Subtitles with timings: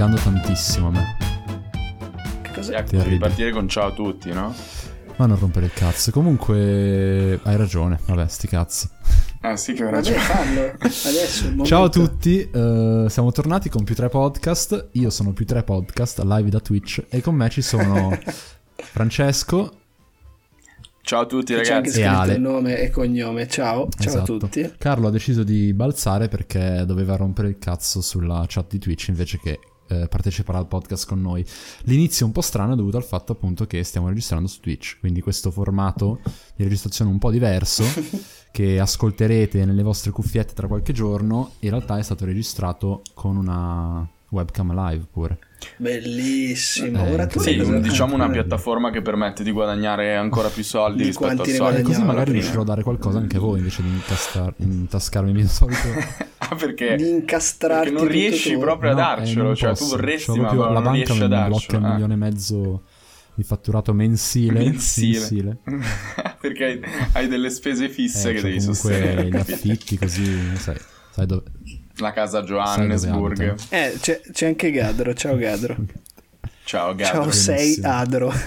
[0.00, 1.16] laggando tantissimo a me.
[2.40, 2.72] Che cosa?
[2.72, 3.10] Ecco, Terribile.
[3.10, 4.54] ripartire con ciao a tutti, no?
[5.16, 6.10] Ma non rompere il cazzo.
[6.10, 7.98] Comunque, hai ragione.
[8.06, 8.88] Vabbè, sti cazzi.
[9.42, 10.18] Ah sì che ho Vabbè, ragione.
[10.20, 10.72] fallo.
[10.80, 14.88] Adesso Ciao a tutti, eh, siamo tornati con più 3 podcast.
[14.92, 18.18] Io sono più 3 podcast live da Twitch e con me ci sono
[18.76, 19.74] Francesco.
[21.02, 22.00] Ciao a tutti C'è anche ragazzi.
[22.00, 22.32] E scritto Ale.
[22.34, 23.46] il nome e cognome.
[23.48, 24.34] Ciao, ciao Esatto.
[24.36, 24.72] a tutti.
[24.78, 29.38] Carlo ha deciso di balzare perché doveva rompere il cazzo sulla chat di Twitch invece
[29.38, 29.58] che
[29.90, 31.44] eh, partecipare al podcast con noi.
[31.82, 34.98] L'inizio è un po' strano è dovuto al fatto appunto che stiamo registrando su Twitch,
[35.00, 36.20] quindi questo formato
[36.54, 37.84] di registrazione un po' diverso
[38.52, 44.08] che ascolterete nelle vostre cuffiette tra qualche giorno, in realtà è stato registrato con una
[44.30, 45.38] webcam live pure.
[45.76, 47.04] Bellissimo.
[47.06, 51.04] Eh, Ora tu Sì, diciamo una piattaforma che permette di guadagnare ancora più soldi Di
[51.08, 51.78] rispetto al solito.
[51.80, 55.36] E così magari riuscirò a dare qualcosa anche a voi invece di incastar- intascarmi il
[55.36, 56.28] mio solito...
[56.52, 56.96] Ah, perché?
[56.96, 59.84] di incastrarti Perché non riesci proprio a No, eh, darcelo, cioè posso.
[59.84, 61.78] tu vorresti C'ho ma proprio- non la banca mi blocca darcelo.
[61.78, 61.88] un eh.
[61.90, 62.82] milione e mezzo
[63.34, 64.58] di fatturato mensile.
[64.58, 65.58] Mensile.
[66.40, 66.80] perché hai,
[67.12, 69.28] hai delle spese fisse Eh, che c'ho devi comunque sostenere.
[69.28, 70.76] gli affitti così, sai,
[71.12, 71.42] sai dove...
[72.00, 73.56] La casa Johannesburg.
[73.68, 75.14] Eh, c'è, c'è anche Gadro.
[75.14, 75.76] Ciao Gadro.
[76.64, 77.04] Ciao Gabri.
[77.04, 77.78] Ciao, sei.
[77.82, 78.32] Adro.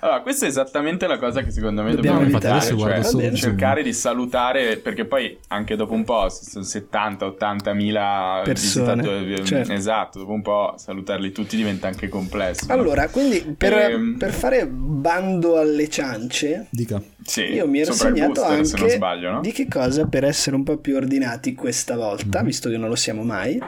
[0.00, 2.58] Allora, questa è esattamente la cosa che secondo me Dobbiamo dobbiamo, evitare.
[2.60, 3.34] Adesso cioè Zoom.
[3.34, 9.44] cercare di salutare, perché poi anche dopo un po', se sono 70-80 mila Persone, visitatori,
[9.44, 9.72] certo.
[9.72, 12.66] esatto, dopo un po' salutarli tutti diventa anche complesso.
[12.68, 12.72] no?
[12.74, 14.16] Allora, quindi per, Ehm.
[14.18, 17.00] per fare bando alle ciance, Dica.
[17.24, 19.40] sì, io mi ero segnato booster, se non anche sbaglio, no?
[19.40, 22.96] di che cosa per essere un po' più ordinati questa volta, visto che non lo
[22.96, 23.58] siamo mai,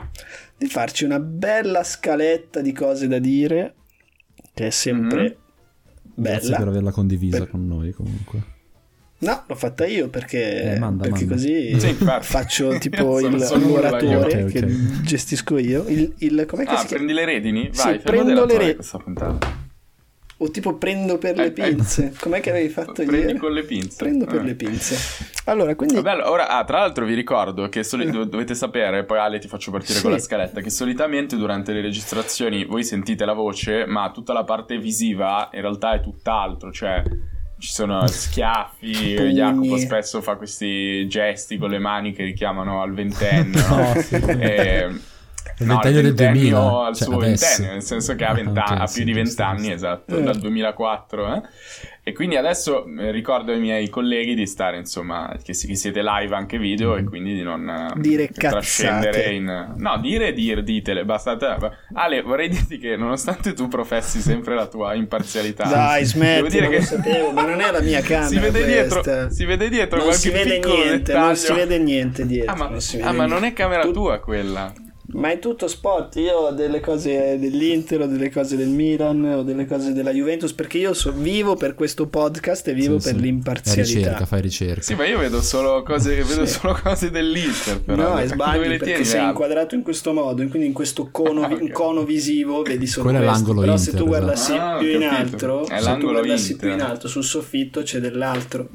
[0.56, 3.75] di farci una bella scaletta di cose da dire,
[4.53, 5.37] che è sempre
[6.03, 6.25] Mhm.
[6.25, 6.59] Grazie bella.
[6.59, 8.59] per averla condivisa Per- con noi comunque.
[9.22, 11.34] No, l'ho fatta io perché, Eh, manda, perché manda.
[11.34, 14.19] così Sì, faccio tipo Sono il solo l'oratore io.
[14.21, 14.50] Ok, ok.
[14.53, 14.66] che
[15.03, 15.84] gestisco io.
[15.88, 17.05] Il, il- com'è che Ah, si chiama?
[17.05, 17.69] prendi le redini?
[17.72, 19.69] Sì, Vai, fai prendo le moderatore re- questa puntata.
[20.42, 21.50] O tipo prendo per le Eh, eh.
[21.52, 22.14] pinze.
[22.18, 23.38] Com'è che avevi fatto Prendi ieri?
[23.38, 23.96] con le pinze.
[23.98, 24.44] Prendo per Eh.
[24.44, 24.96] le pinze.
[25.44, 29.18] Allora, quindi Vabbè, ora, ah, tra l'altro vi ricordo che soli- dov- dovete sapere, poi
[29.18, 30.02] Ale ti faccio partire Sì.
[30.02, 34.44] con la scaletta, che solitamente durante le registrazioni voi sentite la voce, ma tutta la
[34.44, 37.02] parte visiva in realtà è tutt'altro, cioè
[37.58, 39.32] ci sono schiaffi, Pugni.
[39.34, 43.76] Jacopo spesso fa questi gesti con le mani che richiamano al ventennio, no?
[43.92, 44.14] No, sì.
[44.14, 44.88] E-
[45.58, 47.46] Il no, ventennio del 2000, al cioè suo adesso.
[47.46, 50.22] ventennio, nel senso che ha, Ah, 20 ok, ha più di vent'anni, esatto, Eh.
[50.22, 51.42] dal 2004, eh?
[52.02, 56.00] E quindi adesso eh, ricordo ai miei colleghi di stare, insomma, che, si- che siete
[56.02, 57.04] live anche video Mm-hmm.
[57.04, 59.74] e quindi di non eh, Dire trascendere in...
[59.76, 61.56] No, dire e dire, ditele, basta te.
[61.94, 65.64] Ale, vorrei dirti che nonostante tu professi sempre la tua imparzialità...
[65.68, 68.38] Dai, devo smetti, dire non che lo sapevo, ma non è la mia camera si
[68.38, 71.24] vede dietro, si vede dietro non qualche si vede piccolo niente, dettaglio.
[71.26, 72.52] non si vede niente dietro.
[72.52, 74.72] Ah, ma, non, ah, ma non è camera Tu- tua quella.
[75.12, 76.16] Ma è tutto spot.
[76.16, 80.53] Io ho delle cose dell'Inter, ho delle cose del Milan, ho delle cose della Juventus.
[80.53, 83.19] Perché io so- vivo per questo podcast e vivo Sì, per sì.
[83.19, 83.94] Fai l'imparzialità.
[83.99, 84.81] ricerca, fai ricerca.
[84.82, 86.53] Sì, ma io vedo solo cose, vedo Sì.
[86.59, 87.81] solo cose dell'Inter.
[87.82, 88.03] Però.
[88.15, 89.31] No, è sbagli le perché tieni sei altre?
[89.31, 91.70] inquadrato in questo modo, quindi in questo cono, Ah, ok.
[91.72, 93.38] cono visivo vedi solo Quello è questo.
[93.44, 94.75] l'angolo Però se Inter, tu guardassi esatto.
[94.75, 95.59] Ah, più in capito.
[95.59, 96.66] alto, È se tu guardassi Inter.
[96.69, 98.69] più in alto sul soffitto c'è dell'altro.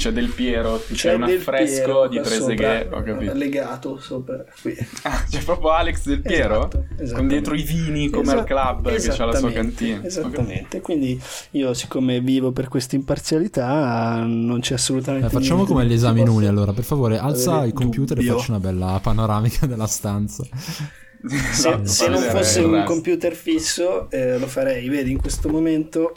[0.00, 3.32] C'è del Piero, c'è, C'è un affresco Piero di Trezeguet, sopra, ho capito.
[3.34, 4.74] legato sopra qui.
[5.02, 6.70] Ah, c'è proprio Alex del Piero?
[6.96, 10.02] Esatto, Con dietro i vini come al club che c'ha la sua cantina.
[10.02, 15.92] Esattamente, quindi io siccome vivo per questa imparzialità non c'è assolutamente Eh, facciamo come gli
[15.92, 18.32] esami Nuni allora, per favore, alza il computer dubbio.
[18.32, 20.44] e facci una bella panoramica della stanza.
[20.44, 26.14] Se, Esatto, se non fosse un computer fisso eh, lo farei, vedi in questo momento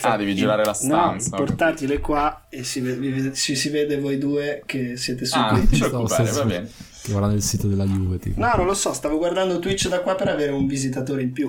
[0.00, 3.98] Ah, devi girare la stanza, No, ho portatele qua e si, vede- ci si vede
[3.98, 5.88] voi due che siete su Ah, non Twitch.
[5.88, 6.70] Preoccupare, va bene.
[7.02, 8.40] Che guarda nel sito della Juve, tipo.
[8.40, 11.48] No, non lo so, stavo guardando Twitch da qua per avere un visitatore in più.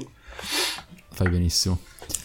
[1.12, 1.80] Fai benissimo.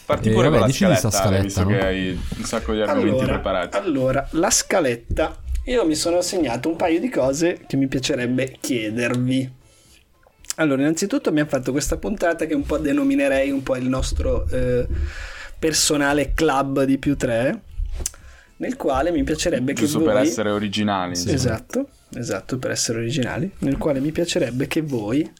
[0.05, 1.67] Parti Eh, pure vabbè, con la dici di scaletta, sta scaletta, visto no?
[1.69, 3.77] che hai un sacco di argomenti Allora, preparati.
[3.77, 5.37] allora, la scaletta.
[5.65, 9.51] Io mi sono segnato un paio di cose che mi piacerebbe chiedervi.
[10.57, 14.85] Allora, innanzitutto abbiamo fatto questa puntata che un po' denominerei un po' il nostro eh,
[15.63, 17.61] personale club di più tre,
[18.57, 20.27] nel quale mi piacerebbe Giusto che per voi...
[20.27, 21.11] essere originali.
[21.11, 21.33] insomma.
[21.33, 25.31] Esatto, esatto, per essere originali, nel quale mi piacerebbe che voi,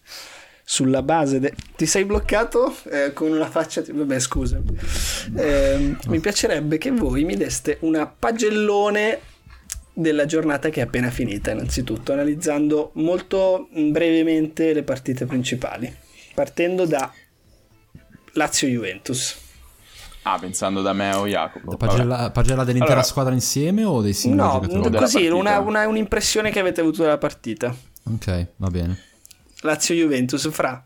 [0.64, 1.42] sulla base...
[1.42, 3.84] de- Ti sei bloccato eh, con una faccia...
[3.86, 4.62] Vabbè, scusa.
[5.36, 9.20] Ehm, mi piacerebbe che voi mi deste una pagellone
[9.92, 15.94] della giornata che è appena finita, innanzitutto, analizzando molto brevemente le partite principali,
[16.34, 17.12] partendo da
[18.32, 19.42] Lazio-Juventus.
[20.24, 21.76] Ah, pensando da me o Jacopo.
[21.78, 24.98] Pagella, pagella dell'intera Allora- squadra insieme o dei singoli No, giocatori?
[24.98, 27.74] così, una, una- un'impressione che avete avuto della partita.
[28.06, 28.98] Ok, va bene.
[29.62, 30.84] Lazio-Juventus, fra.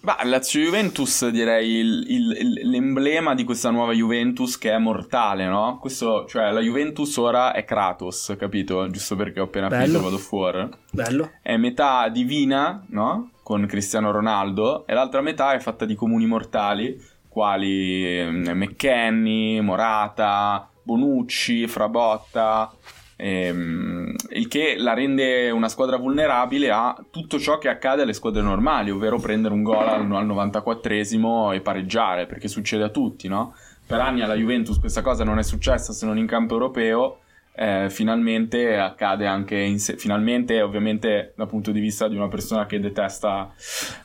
[0.00, 5.78] Bah, Lazio Juventus direi il, il, l'emblema di questa nuova Juventus che è mortale, no?
[5.80, 8.90] Questo, cioè la Juventus ora è Kratos, capito?
[8.90, 9.84] Giusto perché ho appena Bello.
[9.84, 10.68] finito vado fuori.
[10.90, 11.30] Bello.
[11.40, 13.30] È metà divina, no?
[13.42, 17.00] Con Cristiano Ronaldo e l'altra metà è fatta di comuni mortali
[17.34, 22.72] quali eh, McKenny, Morata, Bonucci, Frabotta,
[23.16, 28.40] ehm, il che la rende una squadra vulnerabile a tutto ciò che accade alle squadre
[28.40, 33.56] normali, ovvero prendere un gol al, al 94esimo e pareggiare, perché succede a tutti, no?
[33.84, 37.18] Per anni alla Juventus questa cosa non è successa se non in campo europeo,
[37.56, 42.66] eh, finalmente accade anche in se- finalmente ovviamente dal punto di vista di una persona
[42.66, 43.52] che detesta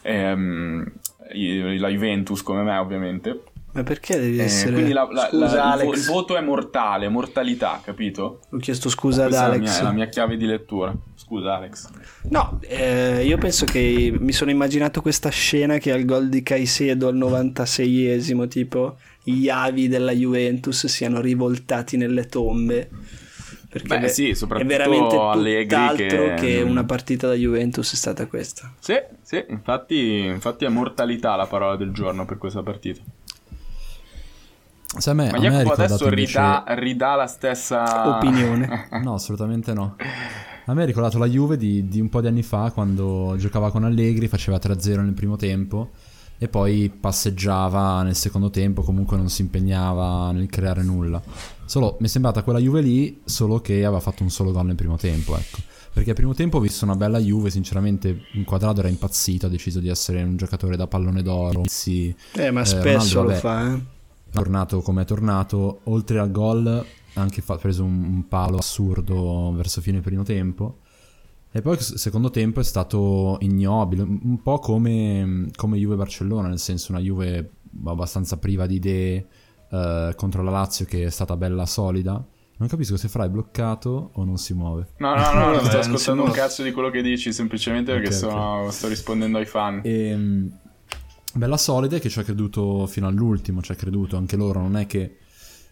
[0.01, 0.91] ehm,
[1.33, 4.73] la Juventus come me ovviamente Ma perché devi Eh, essere...
[4.73, 8.39] quindi la- la- Scusa la- il, Alex, il voto è mortale mortalità capito?
[8.49, 9.69] ho chiesto scusa ad Questa è la Alex.
[9.69, 11.89] mia, è la mia chiave di lettura scusa Alex
[12.29, 17.07] No, eh, io penso che mi sono immaginato questa scena che al gol di Caicedo
[17.09, 22.89] al 96esimo, tipo gli avi della Juventus siano rivoltati nelle tombe.
[23.69, 26.61] Perché Beh, sì, è soprattutto veramente Allegri tutt'altro che- che...
[26.63, 28.73] una partita da Juventus è stata questa.
[28.79, 33.01] sì, sì infatti, infatti è mortalità la parola del giorno per questa partita
[34.97, 36.37] Se a me, ma a me ha Jacopo ricordato adesso invece...
[36.39, 38.87] ridà, ridà la stessa Opinione.
[39.03, 39.95] No, assolutamente no.
[40.65, 43.69] A me ha ricordato la Juve di, di un po' di anni fa quando giocava
[43.69, 45.91] con Allegri, faceva 3-0 nel primo tempo
[46.39, 51.21] e poi passeggiava nel secondo tempo, comunque non si impegnava nel creare nulla.
[51.69, 54.73] Solo mi è sembrata quella Juve lì, solo che aveva fatto un solo gol nel
[54.75, 55.59] primo tempo, ecco.
[55.93, 59.79] Perché al primo tempo ho visto una bella Juve, sinceramente inquadrato era impazzito, ha deciso
[59.79, 61.61] di essere un giocatore da pallone d'oro.
[61.67, 63.39] Sì, Eh, ma Eh, spesso Ronaldo, lo vabbè.
[63.39, 63.81] fa, eh.
[64.31, 66.65] tornato come è tornato, oltre al gol
[67.13, 70.79] ha anche fa- preso un, un palo assurdo verso fine primo tempo.
[71.51, 76.57] E poi il secondo tempo è stato ignobile, un un po' come, come Juve-Barcellona, nel
[76.59, 77.51] senso una Juve
[77.85, 79.27] abbastanza priva di idee
[79.71, 82.23] eh, contro la Lazio che è stata bella solida.
[82.57, 84.87] Non capisco se Fra è bloccato o non si muove.
[84.97, 88.13] no no no, non sto ascoltando un cazzo di quello che dici semplicemente perché Ok,
[88.13, 90.47] sono- sto rispondendo ai fan E, mm,
[91.35, 94.75] bella solida e che ci ha creduto fino all'ultimo, ci ha creduto anche loro, non
[94.75, 95.17] è che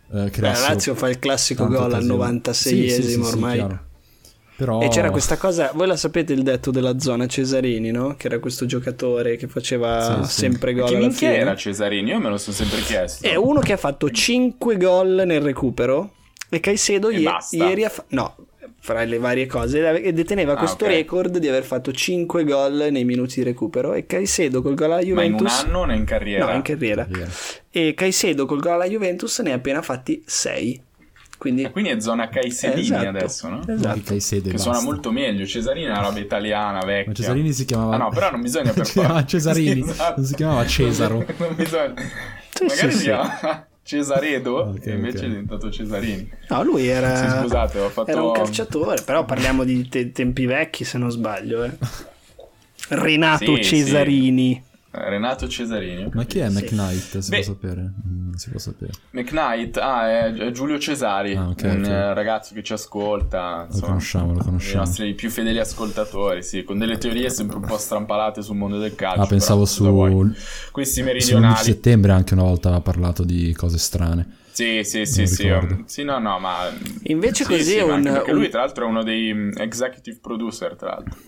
[0.09, 2.23] eh, Beh, Lazio fa il classico gol al occasioni.
[2.39, 3.67] 96esimo Sì, sì, sì, sì, ormai.
[4.57, 4.81] Però...
[4.81, 8.15] E c'era questa cosa, voi la sapete il detto della zona Cesarini, no?
[8.18, 10.39] Che era questo giocatore che faceva Sì, sì.
[10.39, 12.09] sempre Ma gol chi minchia era Cesarini?
[12.09, 16.13] Io me lo sono sempre chiesto È uno che ha fatto 5 gol nel recupero
[16.50, 17.56] e Caicedo E basta.
[17.56, 18.07] ieri ha fatto...
[18.15, 18.36] No,
[18.80, 20.92] fra le varie cose, e deteneva Ah, questo ok.
[20.92, 24.95] record di aver fatto 5 gol nei minuti di recupero e Caicedo col gol alla
[24.95, 25.63] Ma in un Juventus...
[25.65, 26.45] anno o in carriera?
[26.50, 27.06] No, in carriera.
[27.07, 27.27] Via.
[27.69, 30.81] E Caicedo col gol alla Juventus ne ha appena fatti 6.
[31.38, 31.62] Quindi...
[31.63, 33.07] E quindi è zona Caisedini Esatto.
[33.07, 33.62] adesso, no?
[33.68, 33.94] Esatto.
[33.95, 34.92] Che Caicedo e Che suona basta.
[34.92, 35.45] molto meglio.
[35.45, 37.07] Cesarini è una roba italiana vecchia.
[37.07, 37.94] Ma Cesarini si chiamava...
[37.95, 40.13] Ah no, però non bisogna per forza- Cesarini, Sì, esatto.
[40.18, 41.25] non si chiamava Cesaro.
[41.38, 41.94] non bisogna.
[42.54, 43.04] Sì, Magari sì, si sì.
[43.04, 45.24] chiama Cesaredo Ok, e invece ok.
[45.24, 46.31] è diventato Cesarini.
[46.50, 47.16] No, lui era...
[47.16, 51.11] Sì, scusate, ho fatto- Era un calciatore, però parliamo di te- tempi vecchi se non
[51.11, 51.64] sbaglio.
[51.64, 51.71] Eh.
[52.90, 54.54] Renato Sì, Cesarini.
[54.54, 54.67] Eh,
[55.09, 56.09] Renato Cesarini.
[56.13, 56.56] Ma chi è Sì.
[56.63, 57.18] McKnight?
[57.19, 57.35] Si Beh.
[57.44, 57.94] può sapere?
[58.07, 58.92] Mm, si può sapere.
[59.11, 61.87] McKnight, ah, è Giulio Cesari, Ah, ok, un ok.
[61.87, 63.57] eh, ragazzo che ci ascolta.
[63.59, 64.80] Lo insomma, conosciamo, lo I conosciamo.
[64.83, 68.95] nostri più fedeli ascoltatori, sì, con delle teorie sempre un po' strampalate sul mondo del
[68.95, 69.21] calcio.
[69.21, 69.83] Ah, pensavo su...
[70.71, 71.63] Questi Su 11 meridionali.
[71.63, 74.35] settembre anche una volta ha parlato di cose strane.
[74.51, 75.73] Sì, sì, sì, Non sì, ricordo.
[75.75, 76.56] um, sì, no, no, ma...
[77.04, 80.75] Invece sì, così sì, è un- lui tra l'altro è uno dei mm, executive producer,
[80.75, 81.19] tra l'altro,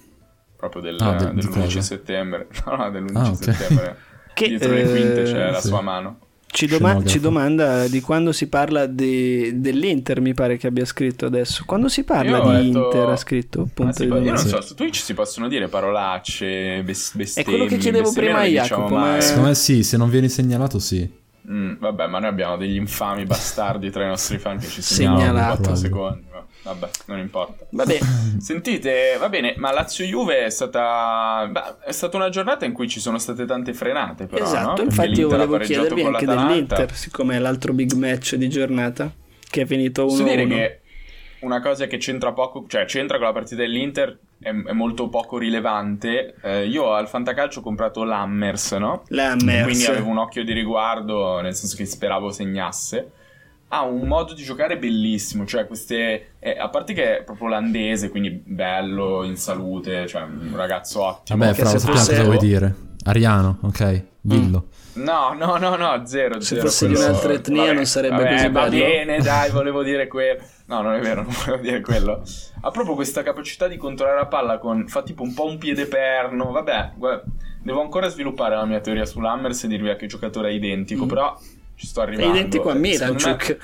[0.59, 1.81] proprio del, Ah, del- di dell'11 cosa?
[1.81, 2.47] settembre.
[2.65, 3.43] No, no, dell'11 Ah, ok.
[3.43, 3.97] settembre.
[4.39, 5.67] Che, Dietro le quinte c'è eh, la sì.
[5.67, 6.19] sua mano.
[6.51, 11.25] Ci, doma- ci domanda di quando si parla di- dell'Inter, mi pare che abbia scritto
[11.27, 11.63] adesso.
[11.65, 13.61] Quando si parla di letto- Inter, ha scritto?
[13.61, 17.51] Ah, Punto sì, di io non so, su Twitch si possono dire parolacce, bes- bestemmie.
[17.51, 19.21] quello che chiedevo prima a diciamo Jacopo, ma- mai.
[19.21, 21.17] Secondo me sì, se non vieni segnalato sì.
[21.51, 25.19] Mm, vabbè, ma noi abbiamo degli infami bastardi tra i nostri fan che ci segnalano
[25.21, 25.55] Segnalato.
[25.57, 26.25] 4 secondi.
[26.31, 27.65] ma Vabbè, non importa.
[27.69, 27.99] Vabbè,
[28.39, 31.47] Sentite, va bene, ma Lazio-Juve è stata...
[31.49, 34.49] beh, è stata una giornata in cui ci sono state tante frenate, però, no?
[34.49, 34.73] esatto.
[34.73, 39.11] Perché Infatti, io volevo chiedervi anche dell'Inter, siccome è l'altro big match di giornata,
[39.49, 40.07] che è finito 1-1.
[40.07, 40.79] Posso dire che
[41.41, 45.37] una cosa che c'entra poco, cioè c'entra con la partita dell'Inter, è, è molto poco
[45.37, 46.35] rilevante.
[46.41, 49.03] Eh, io al Fantacalcio ho comprato l'Hammers, no?
[49.07, 49.63] L'Hammers.
[49.63, 53.11] Quindi avevo un occhio di riguardo, nel senso che speravo segnasse.
[53.71, 56.31] Ha un modo di giocare bellissimo, cioè queste...
[56.39, 61.37] eh, a parte che è proprio olandese, quindi bello, in salute, cioè un ragazzo ottimo.
[61.37, 62.75] Vabbè, Che Fra, se sappiamo fosse- cosa vuoi dire.
[63.03, 64.65] Ariano, ok, dillo.
[64.95, 66.39] No, no, no, no, zero.
[66.41, 68.83] Se zero, fosse di un'altra etnia vabbè, non sarebbe vabbè, così va bello.
[68.83, 70.41] bene, dai, volevo dire quello.
[70.65, 72.21] No, non è vero, non volevo dire quello.
[72.61, 74.87] Ha proprio questa capacità di controllare la palla con...
[74.87, 76.51] Fa tipo un po' un piede perno.
[76.51, 77.23] Vabbè, guarda,
[77.63, 81.07] devo ancora sviluppare la mia teoria sull'Hammers e dirvi a che giocatore è identico, Mm.
[81.07, 81.37] però
[81.79, 82.33] ci sto È arrivando.
[82.37, 83.57] identico a Secondo me- Miranchuk.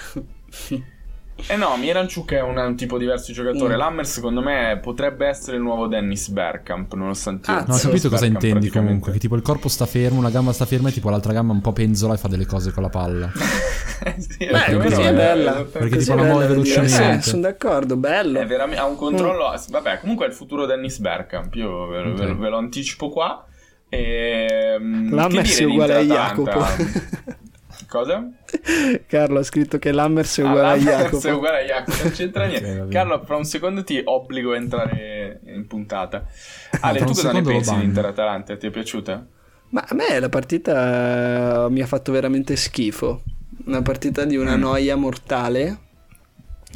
[1.48, 3.75] Eh no, Miranchuk è un, un tipo diverso di giocatore.
[3.75, 3.77] Mm.
[3.77, 7.51] L'Hammer secondo me potrebbe essere il nuovo Dennis Bergkamp, nonostante...
[7.51, 9.12] Ah, No, ho capito cosa Bergkamp intendi comunque.
[9.12, 11.60] Che tipo il corpo sta fermo, una gamba sta ferma e tipo l'altra gamba un
[11.60, 13.29] po' penzola e fa delle cose con la palla.
[14.17, 15.51] sì, Beh, o così è bella.
[15.69, 17.22] Perché Così tipo è la bella muove velocemente.
[17.22, 18.39] Sì, sono d'accordo, bello.
[18.39, 19.53] È veramente, ha un controllo.
[19.69, 21.53] Vabbè, comunque è il futuro Dennis Bergkamp.
[21.55, 23.45] Io ve, lo- ve ve lo anticipo qua.
[23.89, 26.01] E, mm, che L'Hammers è uguale a?
[26.01, 26.63] Jacopo.
[27.88, 28.27] Cosa?
[29.08, 31.27] Carlo ha scritto che l'Hammers è Ah, uguale a l'Hammers Jacopo.
[31.27, 32.88] è uguale a Jacopo, non c'entra niente.
[32.89, 36.25] Carlo, fra un secondo ti obbligo a entrare in puntata.
[36.72, 37.84] Ah, Ale, tu cosa ne pensi di.
[37.84, 38.56] Inter-Atalanta?
[38.58, 39.25] Ti è piaciuta?
[39.70, 43.22] Ma a me la partita mi ha fatto veramente schifo.
[43.65, 44.60] Una partita di una Mm.
[44.62, 45.80] noia mortale.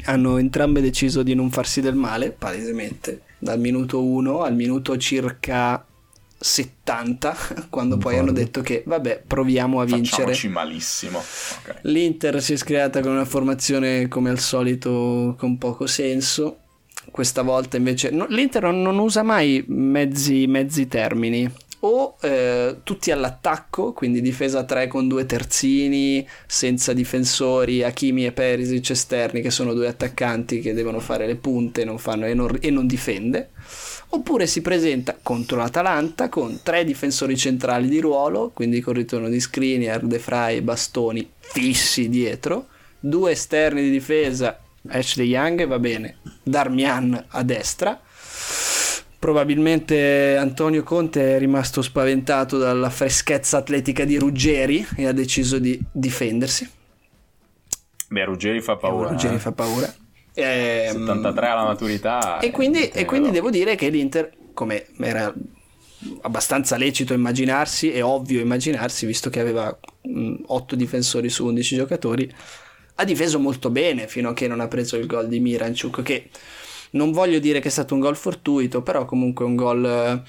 [0.06, 5.84] Hanno entrambe deciso di non farsi del male, palesemente, dal minuto 1 al minuto circa
[6.39, 7.36] 70,
[7.69, 10.34] quando poi hanno detto che vabbè, proviamo a vincere.
[10.34, 11.17] Facciamoci malissimo.
[11.19, 11.79] Ok.
[11.81, 16.60] L'Inter si è screata con una formazione come al solito con poco senso.
[17.12, 21.51] Questa volta invece no, l'Inter non, non usa mai mezzi, mezzi termini.
[21.81, 28.89] O eh, tutti all'attacco, quindi difesa 3 con due terzini, senza difensori, Hakimi e Perisic
[28.89, 32.69] esterni, che sono due attaccanti che devono fare le punte non fanno, e, non, e
[32.69, 33.51] non difende.
[34.12, 39.39] Oppure si presenta contro l'Atalanta con tre difensori centrali di ruolo, quindi con ritorno di
[39.39, 42.68] Skriniar, De Frey e Bastoni fissi dietro,
[43.00, 48.00] due esterni di difesa, Ashley Young va bene, Darmian a destra.
[49.20, 55.80] Probabilmente Antonio Conte è rimasto spaventato dalla freschezza atletica di Ruggeri e ha deciso di
[55.92, 56.68] difendersi.
[58.08, 59.10] Beh, Ruggeri fa paura.
[59.10, 59.39] Ruggeri eh.
[59.39, 59.94] fa paura.
[60.33, 62.39] Ehm, 73 alla maturità.
[62.39, 63.33] e quindi, eh, e quindi no.
[63.33, 65.33] devo dire che l'Inter, come era
[66.21, 69.77] abbastanza lecito immaginarsi, è ovvio immaginarsi, visto che aveva
[70.45, 72.33] 8 difensori su 11 giocatori,
[72.95, 76.29] ha difeso molto bene fino a che non ha preso il gol di Miranchuk, che
[76.91, 79.86] non voglio dire che è stato un gol fortuito, però comunque un gol...
[79.86, 80.21] eh,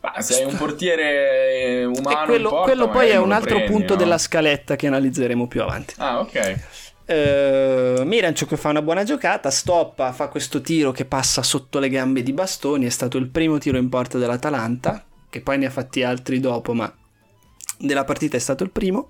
[0.00, 3.92] Ma sei un portiere umano e quello, porta, quello poi è un altro prendi, punto
[3.94, 3.98] no?
[3.98, 5.94] della scaletta che analizzeremo più avanti.
[5.98, 6.58] Ah, ok.
[7.08, 12.22] Uh, Miranchuk fa una buona giocata, stoppa, fa questo tiro che passa sotto le gambe
[12.22, 16.02] di Bastoni, è stato il primo tiro in porta dell'Atalanta, che poi ne ha fatti
[16.02, 16.94] altri dopo, ma
[17.78, 19.08] della partita è stato il primo.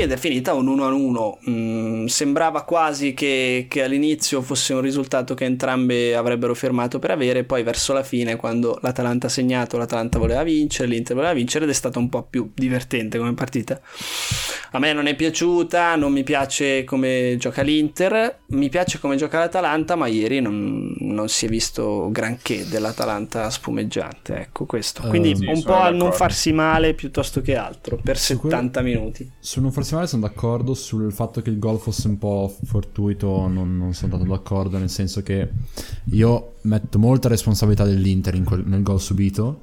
[0.00, 1.50] Ed è finita un 1-1.
[1.50, 7.42] Mm, sembrava quasi che, che all'inizio fosse un risultato che entrambe avrebbero firmato per avere,
[7.42, 11.70] poi verso la fine, quando l'Atalanta ha segnato, l'Atalanta voleva vincere, l'Inter voleva vincere ed
[11.70, 13.80] è stata un po' più divertente come partita.
[14.72, 19.38] A me non è piaciuta, non mi piace come gioca l'Inter, mi piace come gioca
[19.38, 25.02] l'Atalanta, ma ieri non, non si è visto granché dell'Atalanta spumeggiante, ecco questo.
[25.08, 28.54] Quindi Eh, sì, un po' al non farsi male piuttosto che altro, per Su quello-
[28.56, 29.30] 70 minuti.
[29.40, 33.46] Sul non farsi male sono d'accordo, sul fatto che il gol fosse un po' fortuito
[33.48, 35.48] non, non sono tanto d'accordo, nel senso che
[36.12, 39.62] io metto molta responsabilità dell'Inter in quel- nel gol subito.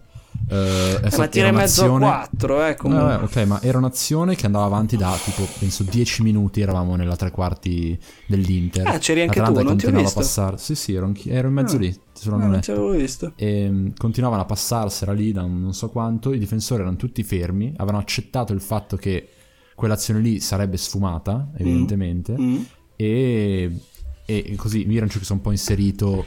[0.50, 3.13] Eh, è Eh, ma tira era in mezzo a un'azione- 4, eh, comunque.
[3.13, 7.15] Eh, ok, ma era un'azione che andava avanti da tipo, penso 10 minuti, eravamo nella
[7.15, 8.86] tre quarti dell'Inter.
[8.86, 10.20] Ah, c'eri anche L'Atalanta tu, non ti ho continuava visto.
[10.20, 10.58] a passare.
[10.58, 11.79] Sì, sì, ero, anch'io- ero in mezzo Ah.
[11.79, 13.32] lì, solo Ah, non non ci avevo visto.
[13.38, 17.72] E mm, continuavano a passarsela lì da non so quanto, i difensori erano tutti fermi,
[17.77, 19.29] avevano accettato il fatto che
[19.75, 22.62] quell'azione lì sarebbe sfumata, evidentemente, Mm.
[22.96, 23.79] e,
[24.25, 26.25] e così Miranchuk si è un po' inserito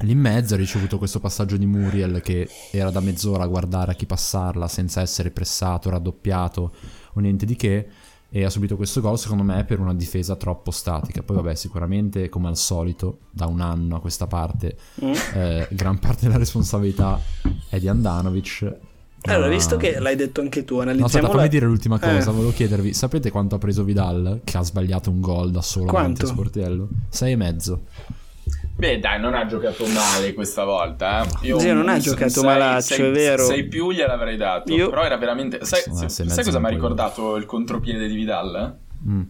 [0.00, 3.92] lì in mezzo, ha ricevuto questo passaggio di Muriel che era da mezz'ora a guardare
[3.92, 6.72] a chi passarla senza essere pressato, raddoppiato
[7.12, 7.86] o niente di che,
[8.28, 11.22] e ha subito questo gol secondo me per una difesa troppo statica.
[11.22, 15.12] Poi vabbè, sicuramente come al solito, da un anno a questa parte, Mm.
[15.34, 17.20] eh, gran parte della responsabilità
[17.68, 18.76] è di Andanovic.
[19.26, 22.30] Allora, visto che l'hai detto anche tu, No, aspetta, analizziamo fammi dire l'ultima cosa.
[22.30, 22.32] Eh.
[22.32, 24.40] Volevo chiedervi: sapete quanto ha preso Vidal?
[24.44, 26.26] Che ha sbagliato un gol da solo Quanto?
[26.26, 26.88] a Sportiello?
[27.08, 27.82] Sei e mezzo.
[28.76, 31.22] Beh, dai, non ha giocato male questa volta.
[31.24, 31.46] Eh.
[31.46, 33.44] Io Zio, non ha giocato sei- malaccio, sei- è vero.
[33.44, 34.72] Sei più gliel'avrei dato.
[34.74, 35.64] Io- Però era veramente.
[35.64, 38.76] Sai, me sai- cosa mi ha ricordato il contropiede di Vidal?
[39.08, 39.22] Mm.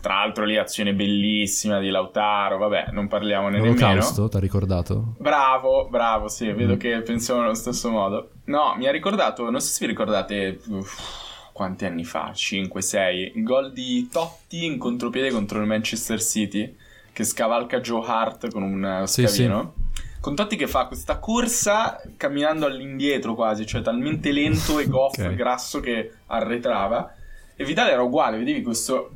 [0.00, 2.58] Tra l'altro, lì azione bellissima di Lautaro.
[2.58, 3.74] Vabbè, non parliamone nemmeno.
[3.74, 5.14] L'olocausto, ti ha ricordato?
[5.18, 6.78] Bravo, bravo, sì, vedo Mm.
[6.78, 8.30] che pensavo nello stesso modo.
[8.44, 13.32] No, mi ha ricordato, non so se vi ricordate uff, quanti anni fa, 5, 6,
[13.36, 16.74] il gol di Totti in contropiede contro il Manchester City
[17.12, 19.74] che scavalca Joe Hart con un eh, Sì, scavino.
[20.20, 25.34] con Totti che fa questa corsa camminando all'indietro quasi, cioè talmente lento e goff, okay.
[25.34, 27.14] grasso che arretrava.
[27.54, 29.10] E Vidal era uguale, vedevi questo,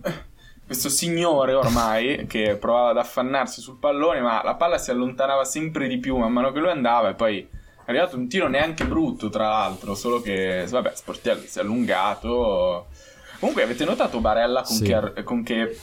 [0.74, 5.86] questo signore ormai che provava ad affannarsi sul pallone, ma la palla si allontanava sempre
[5.86, 7.48] di più man mano che lui andava e poi
[7.84, 12.86] è arrivato un tiro neanche brutto, tra l'altro, solo che, vabbè, Sportiello si è allungato.
[13.38, 14.84] Comunque avete notato Barella con, sì.
[14.84, 15.78] che, con che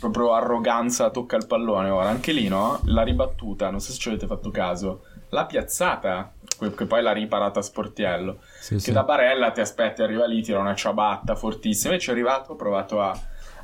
[0.00, 2.08] proprio arroganza tocca il pallone ora?
[2.08, 2.80] Anche lì, no?
[2.86, 5.04] La ribattuta, non so se ci avete fatto caso.
[5.28, 6.32] La piazzata,
[6.76, 8.40] che poi l'ha riparata Sportiello.
[8.58, 8.92] Sì, che sì.
[8.92, 11.92] da Barella ti aspetti, arriva lì, tira una ciabatta fortissima.
[11.92, 13.16] Invece è arrivato, ho provato a,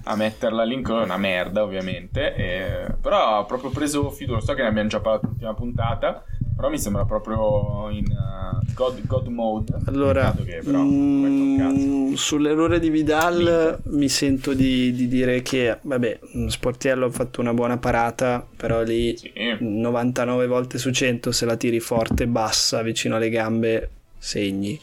[0.05, 2.35] a metterla lì, è una merda ovviamente.
[2.35, 2.95] E...
[3.01, 6.25] Però ho proprio preso fiducia, so che ne abbiamo già parlato l'ultima puntata
[6.61, 9.73] però mi sembra proprio in uh, God, God, mode.
[9.87, 13.97] Allora, che, però, mm, sull'errore di Vidal Link.
[13.97, 19.17] mi sento di, di, dire che, vabbè, Sportiello ha fatto una buona parata, però lì
[19.17, 19.33] sì.
[19.59, 23.89] 99 volte su 100 se la tiri forte, bassa, vicino alle gambe,
[24.19, 24.79] segni.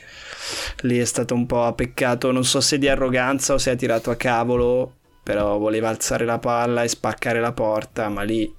[0.81, 3.75] Lì è stato un po' a peccato, non so se di arroganza o se ha
[3.75, 4.93] tirato a cavolo,
[5.27, 8.49] però voleva alzare la palla e spaccare la porta, ma lì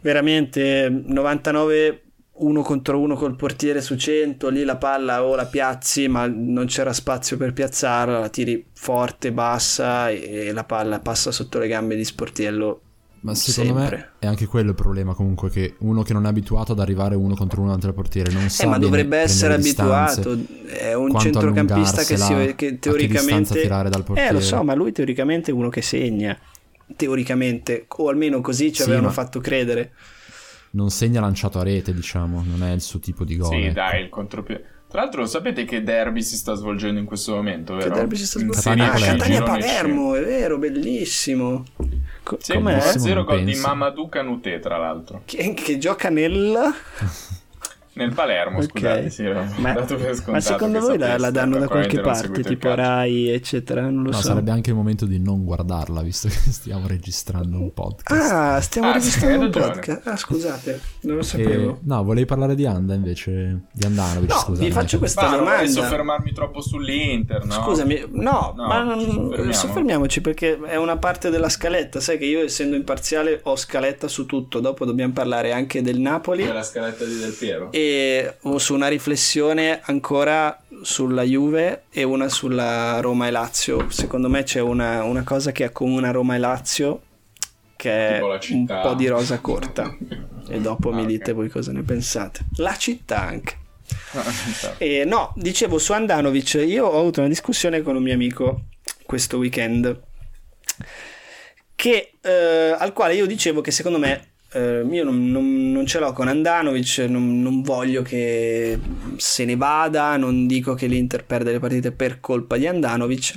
[0.00, 2.02] veramente 99
[2.38, 6.66] uno contro uno col portiere su 100, lì la palla o la piazzi ma non
[6.66, 11.94] c'era spazio per piazzarla, la tiri forte, bassa e la palla passa sotto le gambe
[11.94, 12.80] di Sportiello
[13.24, 13.96] ma secondo Sempre.
[13.96, 17.14] me è anche quello il problema comunque che uno che non è abituato ad arrivare
[17.14, 21.18] uno contro uno davanti al portiere non sa eh, ma dovrebbe essere abituato è un
[21.18, 24.28] centrocampista che, si, che teoricamente tirare dal portiere.
[24.28, 26.38] eh lo so ma lui teoricamente è uno che segna
[26.96, 29.12] teoricamente o almeno così ci sì, avevano ma...
[29.14, 29.92] fatto credere
[30.72, 33.48] non segna lanciato a rete, diciamo, non è il suo tipo di gol.
[33.48, 33.74] Sì, ecco.
[33.74, 34.73] dai, il contropiede.
[34.94, 37.88] Tra l'altro, sapete che derby si sta svolgendo in questo momto, vero?
[37.88, 38.84] Che derby si sta svolgendo?
[38.84, 41.64] Ah, Catania Palermo, è vero, bellissimo.
[42.22, 42.78] Co- sì, com'è?
[42.78, 45.22] 0 gol di Mamadou Canute, tra l'altro.
[45.24, 46.72] Che, che gioca nel
[47.96, 48.68] Nel Palermo, okay.
[48.68, 49.86] scusate, sì, ma,
[50.26, 53.82] ma secondo voi la, la, danno da qualche parte, tipo Rai, eccetera?
[53.82, 54.22] Non lo no, so.
[54.22, 58.32] sarebbe anche il momento di non guardarla, visto che stiamo registrando un podcast.
[58.32, 60.08] Ah, stiamo ah, registrando un podcast.
[60.08, 61.70] Ah, scusate, non lo sapevo.
[61.70, 64.66] E, no, volevi parlare di Anda invece, di Andanovic, no, scusami.
[64.66, 65.62] vi faccio questa ma domanda.
[65.62, 67.52] Non soffermarmi troppo sull'Inter, no?
[67.52, 69.52] Scusami, no, no ma non, soffermiamo.
[69.52, 72.00] soffermiamoci perché è una parte della scaletta.
[72.00, 74.58] Sai che io, essendo imparziale, ho scaletta su tutto.
[74.58, 76.44] Dopo dobbiamo parlare anche del Napoli.
[76.44, 77.70] la scaletta di Del Piero.
[77.70, 77.83] E
[78.56, 83.90] su una riflessione ancora sulla Juve e una sulla Roma e Lazio.
[83.90, 87.00] Secondo me c'è una, una cosa che accomuna Roma e Lazio
[87.76, 89.94] che è un po' di rosa corta.
[90.48, 91.34] e dopo ah, mi dite okay.
[91.34, 92.44] voi cosa ne pensate.
[92.56, 93.58] La città anche.
[94.78, 98.64] e no, dicevo su Andanovic, io ho avuto una discussione con un mio amico
[99.04, 100.00] questo weekend
[101.74, 105.98] che, eh, al quale io dicevo che secondo me Uh, io non, non, non, ce
[105.98, 108.78] l'ho con Andanovic, non, non, voglio che
[109.16, 113.34] se ne vada, non dico che l'Inter perde le partite per colpa di Andanovic,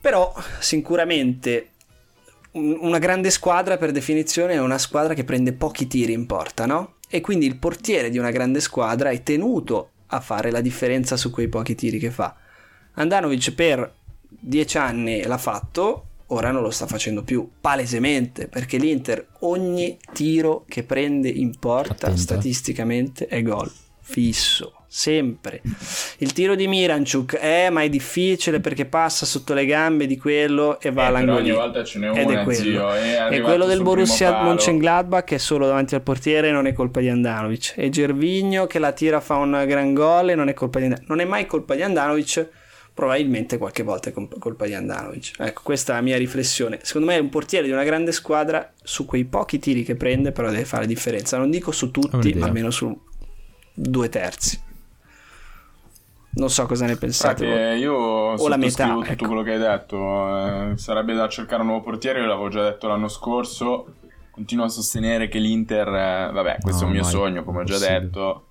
[0.00, 1.72] però sicuramente
[2.52, 6.94] una grande squadra per definizione è una squadra che prende pochi tiri in porta, no?
[7.08, 11.30] E quindi il portiere di una grande squadra è tenuto a fare la differenza su
[11.30, 12.34] quei pochi tiri che fa.
[12.94, 13.92] Andanovic per
[14.26, 20.64] dieci anni l'ha fatto, ora non lo sta facendo più palesemente perché l'Inter ogni tiro
[20.68, 22.16] che prende in porta Attenta.
[22.16, 25.60] statisticamente è gol fisso sempre.
[26.18, 30.78] Il tiro di Miranchuk è ma è difficile perché passa sotto le gambe di quello
[30.78, 31.38] e va eh, all'angolino.
[31.38, 32.62] ogni volta ce n'è ed una, è quello.
[32.62, 37.00] zio, è e quello del Borussia Mönchengladbach è solo davanti al portiere non è colpa
[37.00, 37.74] di Andanovic.
[37.76, 41.08] E Gervigno che la tira fa un gran gol e non è colpa di Andanovic.
[41.10, 42.48] Non è mai colpa di Andanovic
[42.94, 45.32] probabilmente qualche volta è colpa di Andanovic.
[45.38, 46.78] Ecco, questa è la mia riflessione.
[46.82, 50.30] Secondo me è un portiere di una grande squadra su quei pochi tiri che prende,
[50.30, 51.36] però deve fare la differenza.
[51.36, 52.96] Non dico su tutti, ma almeno su
[53.74, 54.62] due terzi.
[56.36, 57.44] Non so cosa ne pensate.
[57.44, 59.26] Infatti, io o la metà, tutto ecco.
[59.26, 60.70] quello che hai detto.
[60.70, 63.94] Eh, sarebbe da cercare un nuovo portiere, io l'avevo già detto l'anno scorso.
[64.30, 67.64] Continuo a sostenere che l'Inter, eh, vabbè, questo no, è un mio sogno, come ho
[67.64, 68.46] già detto.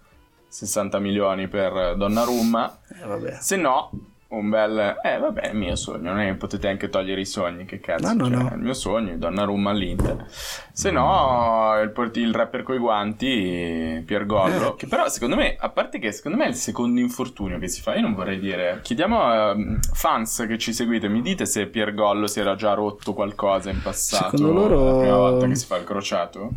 [0.47, 2.79] 60 milioni per Donnarumma.
[2.87, 3.89] Eh, Se no,
[4.37, 4.97] un bel...
[5.03, 7.79] Eh vabbè, è il mio sogno, non è che potete anche togliere i sogni, che
[7.79, 8.07] cazzo.
[8.07, 8.49] No, no, cioè, no.
[8.49, 10.25] È il mio sogno, Donnarumma all'Inter.
[10.71, 14.75] Se no, il, porti, il rapper coi guanti, Piergollo, eh.
[14.75, 17.81] che però secondo me, a parte che secondo me è il secondo infortunio che si
[17.81, 18.79] fa, io non vorrei dire...
[18.81, 23.13] Chiediamo a um, fans che ci seguite, mi dite se Piergollo si era già rotto
[23.13, 24.85] qualcosa in passato, secondo loro...
[24.85, 26.51] la prima volta che si fa il crociato?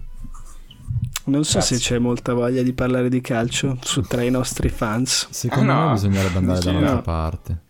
[1.26, 1.76] Non so Grazie.
[1.76, 5.28] se c'è molta voglia di parlare di calcio su, tra i nostri fans.
[5.30, 5.86] Secondo ah, no.
[5.86, 7.02] me bisognerebbe andare da un'altra no.
[7.02, 7.64] parte.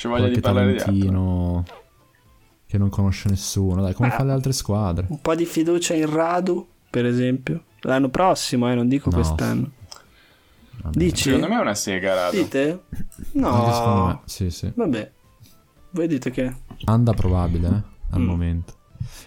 [0.00, 1.72] C'è voglia di parlare talentino di
[2.64, 5.04] che non conosce nessuno, dai, come ah, fa le altre squadre.
[5.10, 7.64] Un po' di fiducia in Radu, per esempio.
[7.80, 9.16] L'anno prossimo, eh, non dico No.
[9.16, 9.70] quest'anno.
[10.82, 10.96] Vabbè.
[10.96, 11.24] Dici?
[11.24, 12.34] Secondo me è una sega, Rado.
[12.36, 12.84] Dite?
[13.42, 14.22] Anche secondo me, No.
[14.24, 14.72] sì, sì.
[14.74, 15.10] Vabbè.
[15.90, 16.54] Voi dite che...
[16.84, 17.82] Anda probabile, eh,
[18.14, 18.24] al Mm.
[18.24, 18.74] momento.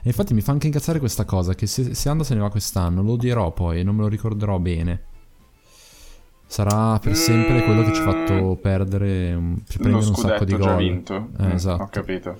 [0.02, 2.50] E infatti mi fa anche incazzare questa cosa, che se, se Anda se ne va
[2.50, 5.04] quest'anno, lo odierò poi e non me lo ricorderò bene.
[6.54, 10.44] Sarà per sempre quello che ci ha fatto perdere, un- ci prendere un sacco scudetto
[10.44, 10.78] di già gol.
[10.78, 11.30] vinto.
[11.40, 11.82] Eh, Mm, esatto.
[11.82, 12.40] Ho capito.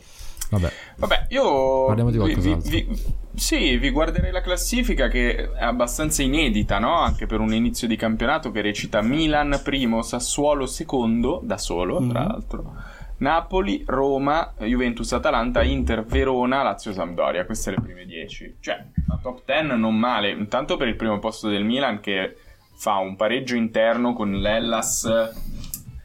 [0.52, 1.86] Vabbè, Vabbè, io.
[1.88, 2.70] Parliamo di qualcos'altro.
[2.70, 6.94] vi- vi- sì, vi guarderei la classifica che è abbastanza inedita, no?
[7.00, 12.22] Anche per un inizio di campionato che recita Milan primo, Sassuolo secondo, da solo, tra
[12.22, 12.28] Mhm.
[12.28, 12.74] l'altro.
[13.18, 17.46] Napoli, Roma, Juventus, Atalanta, Inter, Verona, Lazio, Sampdoria.
[17.46, 18.58] Queste le prime 10.
[18.60, 20.30] Cioè, la top 10 non male.
[20.30, 22.36] Intanto per il primo posto del Milan che
[22.84, 25.10] fa un pareggio interno con l'Ellas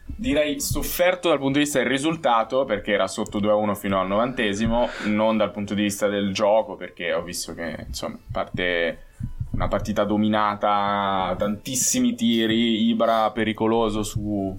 [0.05, 4.87] direi sofferto dal punto di vista del risultato perché era sotto 2-1 fino al novantesimo,
[5.07, 9.07] non dal punto di vista del gioco perché ho visto che insomma parte
[9.51, 14.57] una partita dominata, tantissimi tiri, Ibra pericoloso su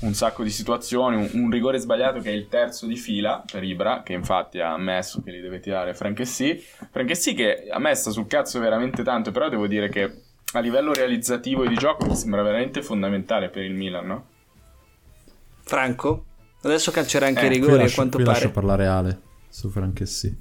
[0.00, 3.62] un sacco di situazioni, un, un rigore sbagliato che è il terzo di fila per
[3.62, 6.64] Ibra, che infatti ha ammesso che li deve tirare Franchessì.
[6.90, 11.64] Franchessì che ha messo sul cazzo veramente tanto, però devo dire che a livello realizzativo
[11.64, 14.26] e di gioco mi sembra veramente fondamentale per il Milan, no?
[15.62, 16.24] Franco?
[16.62, 18.40] Adesso calcerà anche Eh, i rigori a lascio, quanto qui pare.
[18.40, 20.36] lascio parlare Ale su Franchessì.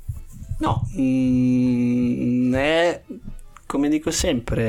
[0.59, 3.03] No, mm, è
[3.65, 4.63] come dico sempre,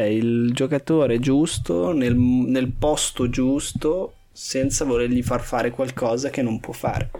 [0.00, 6.58] è il giocatore giusto nel, nel posto giusto senza volergli far fare qualcosa che non
[6.60, 7.10] può fare.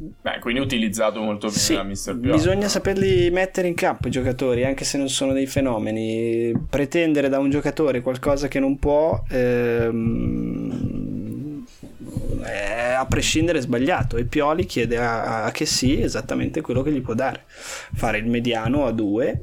[0.00, 2.18] Beh, quindi utilizzato molto bene Sì, da Mr.
[2.20, 2.36] Piotta.
[2.36, 6.52] bisogna saperli mettere in campo i giocatori, anche se non sono dei fenomeni.
[6.70, 10.46] Pretendere da un giocatore qualcosa che non può, ehm,
[12.42, 14.16] è a prescindere sbagliato.
[14.16, 18.26] E Pioli chiede a, a che sì esattamente quello che gli può dare: fare il
[18.26, 19.40] mediano a due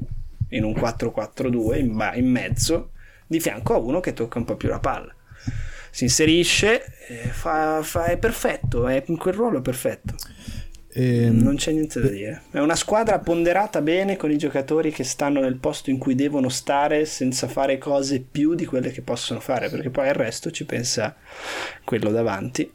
[0.50, 2.92] in un 4-4-2 in, ba- in mezzo,
[3.28, 5.14] di fianco a uno che tocca un po' più la palla.
[5.96, 10.14] Si inserisce, eh, fa, fa- è perfetto, è in quel ruolo è perfetto.
[10.92, 12.42] Ehm, Non c'è niente da dire.
[12.52, 16.50] È una squadra ponderata bene con i giocatori che stanno nel posto in cui devono
[16.50, 20.66] stare senza fare cose più di quelle che possono fare, perché poi il resto ci
[20.66, 21.16] pensa
[21.86, 22.70] quello davanti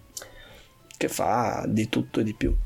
[0.96, 2.56] che fa di tutto e di più.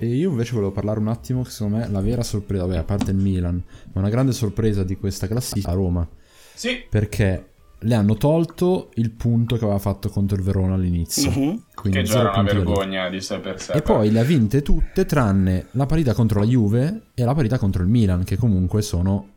[0.00, 2.82] E io invece volevo parlare un attimo, che secondo me la vera sorpresa, vabbè, a
[2.82, 3.62] parte il Milan,
[3.92, 6.08] ma una grande sorpresa di questa classifica a Roma,
[6.54, 11.30] Sì, perché le hanno tolto il punto che aveva fatto contro il Verona all'inizio.
[11.30, 11.62] Mhm.
[11.74, 12.56] Quindi che già zero era una lì.
[12.56, 13.72] vergogna di sé per sé.
[13.72, 17.58] E poi le ha vinte tutte tranne la partita contro la Juve e la partita
[17.58, 19.28] contro il Milan, che comunque sono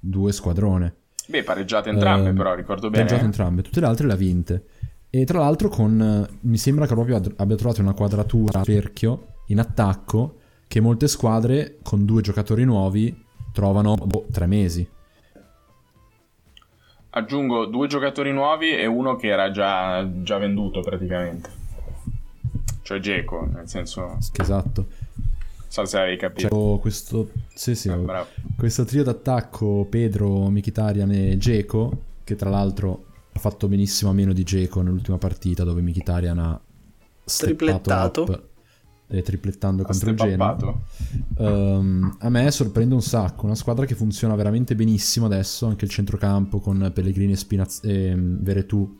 [0.00, 0.94] due squadrone.
[1.26, 3.04] Beh, pareggiate entrambe, Ehm, però ricordo bene.
[3.04, 4.64] Pareggiate entrambe, tutte le altre le ha vinte.
[5.08, 9.28] E tra l'altro con eh, mi sembra che proprio abbia trovato una quadratura a cerchio
[9.46, 14.86] in attacco che molte squadre con due giocatori nuovi trovano boh, tre mesi.
[17.16, 21.48] Aggiungo due giocatori nuovi e uno che era già, già venduto praticamente.
[22.82, 24.86] Cioè Geco, nel senso, Esatto.
[25.68, 26.48] so se avevi capito.
[26.48, 28.26] C'è questo, sì, sì, bravo.
[28.56, 34.32] questo trio d'attacco Pedro, Mkhitaryan e Geco, che tra l'altro ha fatto benissimo a meno
[34.32, 36.60] di Geco nell'ultima partita dove Mkhitaryan ha
[37.24, 38.22] Triplettato.
[38.22, 38.42] up,
[39.08, 40.56] eh, triplettando Ha contro il Genoa.
[41.38, 45.90] Ehm, a me sorprende un sacco, una squadra che funziona veramente benissimo adesso, anche il
[45.90, 48.98] centrocampo con Pellegrini e, Spinaz- e mm, Veretù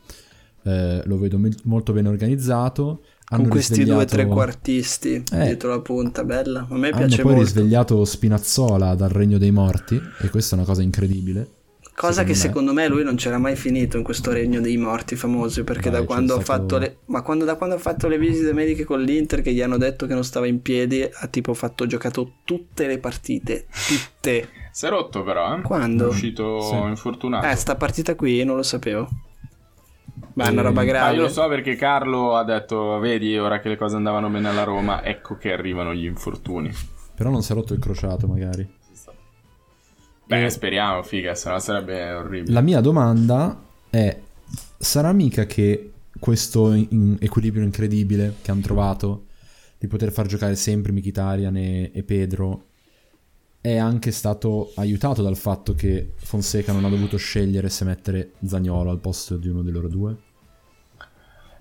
[0.63, 3.01] eh, lo vedo me- molto ben organizzato.
[3.27, 5.43] Hanno Con questi due risvegliato- trequartisti Eh.
[5.43, 6.67] dietro la punta, bella.
[6.69, 7.47] A me Hanno piace poi molto.
[7.47, 11.47] risvegliato Spinazzola dal regno dei morti e questa è una cosa incredibile.
[11.95, 12.81] Cosa che secondo me.
[12.81, 16.01] secondo me lui non c'era mai finito in questo regno dei morti famosi perché Dai,
[16.01, 18.83] da quando ha stato- fatto le ma quando, da quando ha fatto le visite mediche
[18.83, 22.33] con l'Inter che gli hanno detto che non stava in piedi ha tipo fatto giocato
[22.43, 25.61] tutte le partite tutte Si è rotto però, eh?
[25.61, 26.03] Quando?
[26.05, 26.75] È uscito Sì.
[26.75, 27.47] infortunato.
[27.47, 29.07] eh sta partita qui non lo sapevo
[30.33, 33.37] ma è una Eh, roba Ah, grave io lo so perché Carlo ha detto, vedi,
[33.37, 36.69] ora che le cose andavano bene alla Roma, ecco che arrivano gli infortuni.
[37.15, 38.67] Però non si è rotto il crociato magari.
[40.27, 42.53] Beh, speriamo, figa, sennò sarebbe orribile.
[42.53, 44.19] La mia domanda è,
[44.77, 49.25] sarà mica che questo in- equilibrio incredibile che hanno trovato
[49.77, 52.65] di poter far giocare sempre Mkhitaryan e, e Pedro
[53.61, 58.91] è anche stato aiutato dal fatto che Fonseca non ha dovuto scegliere se mettere Zagnolo
[58.91, 60.15] al posto di uno dei loro due?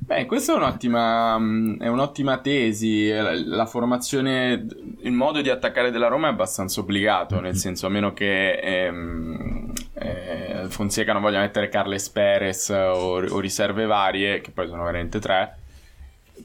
[0.07, 3.09] Beh, questa è un'ottima, mh, è un'ottima tesi.
[3.09, 4.67] La, la formazione,
[5.01, 9.73] il modo di attaccare della Roma è abbastanza obbligato, nel senso, a meno che ehm,
[9.95, 15.19] eh, Fonseca non voglia mettere Carles Perez o, o riserve varie, che poi sono veramente
[15.21, 15.57] tre.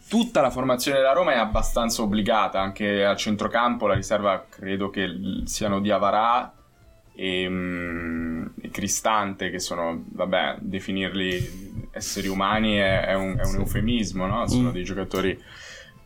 [0.07, 5.07] tutta la formazione della Roma è abbastanza obbligata, anche a centrocampo la riserva credo che
[5.45, 6.53] siano Diavarà
[7.13, 13.55] e, um, e Cristante, che sono, vabbè, definirli esseri umani è, è, un, è un,
[13.55, 14.47] eufemismo, no?
[14.47, 14.73] Sono mm.
[14.73, 15.41] dei giocatori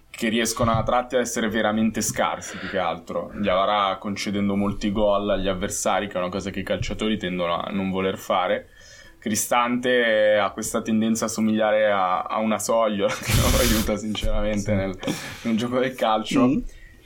[0.09, 3.31] che riescono a tratti ad essere veramente scarsi più che altro.
[3.35, 7.71] Diavarà concedendo molti gol agli avversari, che è una cosa che i calciatori tendono a
[7.71, 8.69] non voler fare
[9.23, 14.73] Cristante ha questa tendenza a somigliare a, a una soglia che non aiuta sinceramente sì.
[14.73, 14.99] nel,
[15.43, 16.45] nel, gioco del calcio.
[16.45, 16.57] Mm.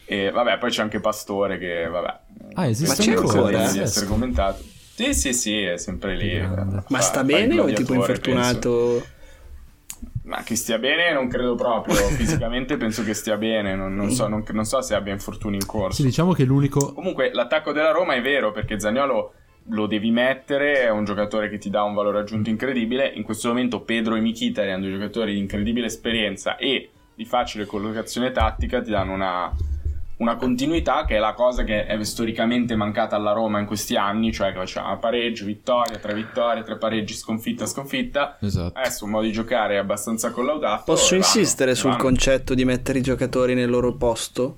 [0.03, 2.19] E vabbè, poi c'è anche Pastore che, vabbè,
[2.53, 4.63] ah, esiste ancora di essere commentato.
[4.97, 6.41] Sì, sì, sì, è sempre lì.
[6.41, 8.93] Ma fa, sta bene o è tipo infortunato?
[8.93, 9.15] Penso.
[10.23, 14.27] Ma che stia bene non credo proprio, fisicamente penso che stia bene, non, non, so,
[14.27, 16.01] non, non, so, se abbia infortuni in corso.
[16.01, 16.93] Sì, diciamo che l'unico...
[16.93, 19.33] Comunque l'attacco della Roma è vero perché Zagnolo
[19.65, 23.05] lo devi mettere, è un giocatore che ti dà un valore aggiunto incredibile.
[23.05, 28.31] In questo momento Pedro e Mkhitaryan, due giocatori di incredibile esperienza e di facile collocazione
[28.31, 29.53] tattica, ti danno una,
[30.17, 34.31] una continuità che è la cosa che è storicamente mancata alla Roma in questi anni,
[34.31, 38.37] cioè che faceva pareggio, vittoria, tre vittorie, tre pareggi, sconfitta, sconfitta.
[38.41, 38.79] Esatto.
[38.79, 40.83] Adesso un modo di giocare è abbastanza collaudato.
[40.85, 42.03] Posso insistere vanno, sul vanno.
[42.03, 44.57] concetto di mettere i giocatori nel loro posto?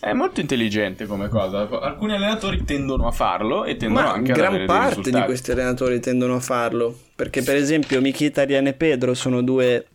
[0.00, 1.68] È molto intelligente come cosa.
[1.80, 6.00] Alcuni allenatori tendono a farlo e tendono Ma anche a gran parte di questi allenatori
[6.00, 6.96] tendono a farlo.
[7.14, 9.86] Perché, per esempio, Mkhitaryan e Pedro sono due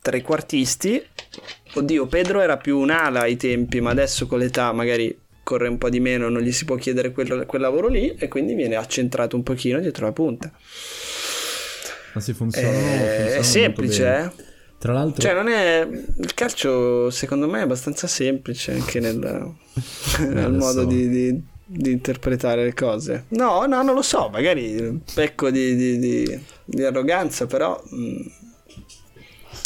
[0.00, 1.02] trequartisti.
[1.74, 5.90] Oddio, Pedro era più un'ala ai tempi, ma adesso con l'età magari corre un po'
[5.90, 9.36] di meno, non gli si può chiedere quel, quel lavoro lì e quindi viene accentrato
[9.36, 10.50] un pochino dietro la punta.
[12.14, 12.68] Ma si funziona.
[12.68, 14.52] Eh, è semplice, eh?
[14.78, 15.20] Tra l'altro...
[15.20, 15.86] Cioè, non è...
[16.18, 19.18] Il calcio, secondo me, è abbastanza semplice anche nel,
[20.28, 23.24] nel modo di, di, di, interpretare le cose.
[23.28, 25.98] No, no, non lo so, magari pecco di,
[26.64, 27.82] di, arroganza, però...
[27.94, 28.42] Mm.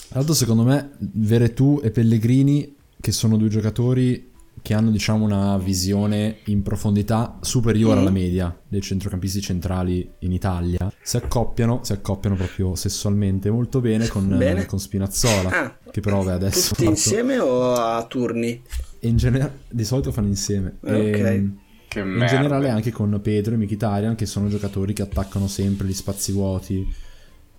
[0.08, 4.28] Tra l'altro, secondo me, Veretù e Pellegrini, che sono due giocatori
[4.62, 8.00] che hanno diciamo una visione in profondità superiore mm.
[8.00, 14.08] alla media dei centrocampisti centrali in Italia si accoppiano, si accoppiano proprio sessualmente molto bene
[14.08, 14.66] con, bene.
[14.66, 16.90] con Spinazzola ah, che però vabbè, adesso tutti fatto...
[16.96, 18.60] insieme o a turni?
[19.00, 23.54] in generale di solito fanno insieme ah, e, ehm, che in generale anche con Pedro
[23.54, 27.06] e Mkhitaryan che sono giocatori che attaccano sempre gli spazi vuoti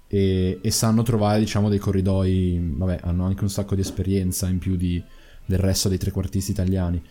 [0.09, 4.57] e, e sanno trovare diciamo dei corridoi vabbè hanno anche un sacco di esperienza in
[4.57, 5.01] più di
[5.49, 7.01] del resto dei trequartisti italiani.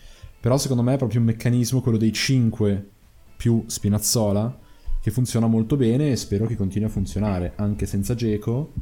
[0.40, 2.88] Però secondo me è proprio un meccanismo, quello dei 5
[3.37, 4.56] più Spinazzola,
[5.00, 8.72] che funziona molto bene e spero che continui a funzionare anche senza Geco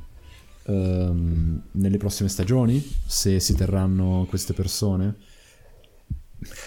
[0.66, 5.16] ehm, nelle prossime stagioni, se si terranno queste persone.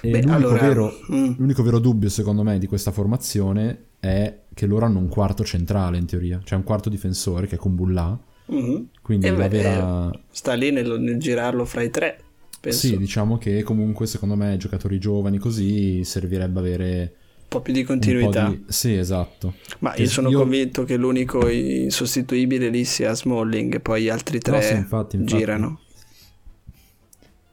[0.01, 0.67] E Beh, l'unico, allora...
[0.67, 1.33] vero, mm.
[1.37, 5.97] l'unico, vero, dubbio, secondo me, di questa formazione è che loro hanno un quarto centrale,
[5.97, 6.41] in teoria.
[6.43, 8.19] Cioè un quarto difensore, che è con Bullà.
[8.51, 8.81] Mm-hmm.
[9.01, 10.11] Quindi eh la vera...
[10.29, 12.19] Sta lì nel, nel girarlo fra i tre.
[12.59, 12.77] Penso.
[12.77, 17.83] Sì, diciamo che comunque secondo me giocatori giovani così servirebbe avere un po' più di
[17.83, 18.49] continuità.
[18.49, 18.65] Di...
[18.67, 19.53] Sì, esatto.
[19.79, 20.39] Ma io sono io...
[20.39, 25.37] convinto che l'unico insostituibile lì sia Smalling, poi gli altri tre no, sì, infatti, infatti.
[25.37, 25.79] girano.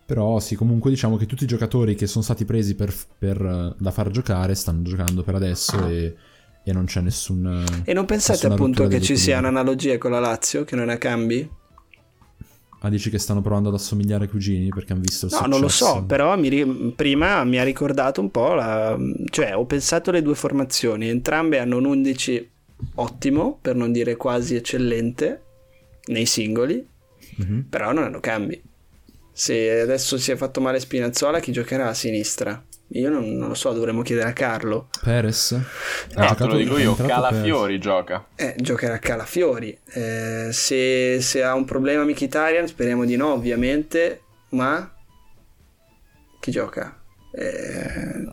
[0.07, 3.91] Però sì, comunque diciamo che tutti i giocatori che sono stati presi per, per, da
[3.93, 6.17] far giocare stanno giocando per adesso e,
[6.69, 7.65] e non c'è nessun...
[7.85, 11.49] E non pensate appunto che ci sia un'analogia con la Lazio, che non ha cambi?
[12.81, 15.55] Ah, dici che stanno provando ad assomigliare ai cugini perché hanno visto il no, successo?
[15.55, 18.99] No, non lo so, però mi, prima mi ha ricordato un po' la...
[19.31, 22.51] Cioè, ho pensato alle due formazioni, entrambe hanno un 11
[22.97, 25.43] ottimo, per non dire quasi eccellente,
[26.07, 26.85] nei singoli,
[27.45, 27.61] mm-hmm.
[27.61, 28.61] però non hanno cambi.
[29.31, 32.61] Se adesso si è fatto male Spinazzola, chi giocherà a sinistra?
[32.91, 34.89] Io non, non, lo so, dovremmo chiedere a Carlo.
[35.03, 35.59] Perez?
[36.15, 37.81] No, te lo dico io, Calafiori Perez.
[37.81, 38.27] gioca.
[38.37, 39.77] Eh, giocherà Calafiori.
[39.93, 44.21] Eh, se, se, ha un problema Mkhitaryan, speriamo di no, ovviamente,
[44.51, 44.93] ma
[46.39, 46.97] chi gioca?
[47.33, 48.25] Eh...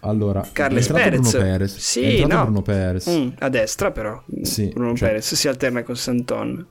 [0.00, 1.20] Allora, Carles Perez.
[1.20, 1.76] Bruno Perez.
[1.76, 2.42] Sì, no.
[2.44, 3.10] Bruno Perez.
[3.10, 4.22] Mm, a destra però.
[4.42, 5.08] Sì, Bruno cioè...
[5.08, 6.66] Perez si alterna con Santon.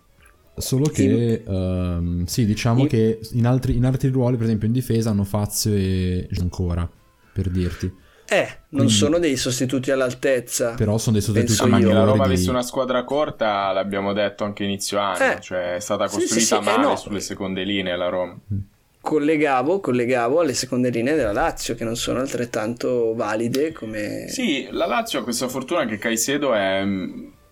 [0.58, 2.88] Solo che, um, sì, diciamo in...
[2.88, 6.90] che in altri, in altri, ruoli, per esempio in difesa, hanno Fazio e ancora,
[7.32, 8.06] per dirti.
[8.30, 10.74] Eh, non Quindi, sono dei sostituti all'altezza.
[10.74, 12.34] Però sono dei sostituti Ma che la Roma di...
[12.34, 16.42] avesse una squadra corta, l'abbiamo detto anche inizio anno, eh, cioè è stata costruita sì,
[16.42, 16.96] sì, male eh no.
[16.98, 18.38] sulle seconde linee la Roma.
[18.54, 18.58] Mm.
[19.00, 24.26] Collegavo, collegavo alle seconde linee della Lazio che non sono altrettanto valide come...
[24.28, 26.84] Sì, la Lazio ha questa fortuna che Caicedo è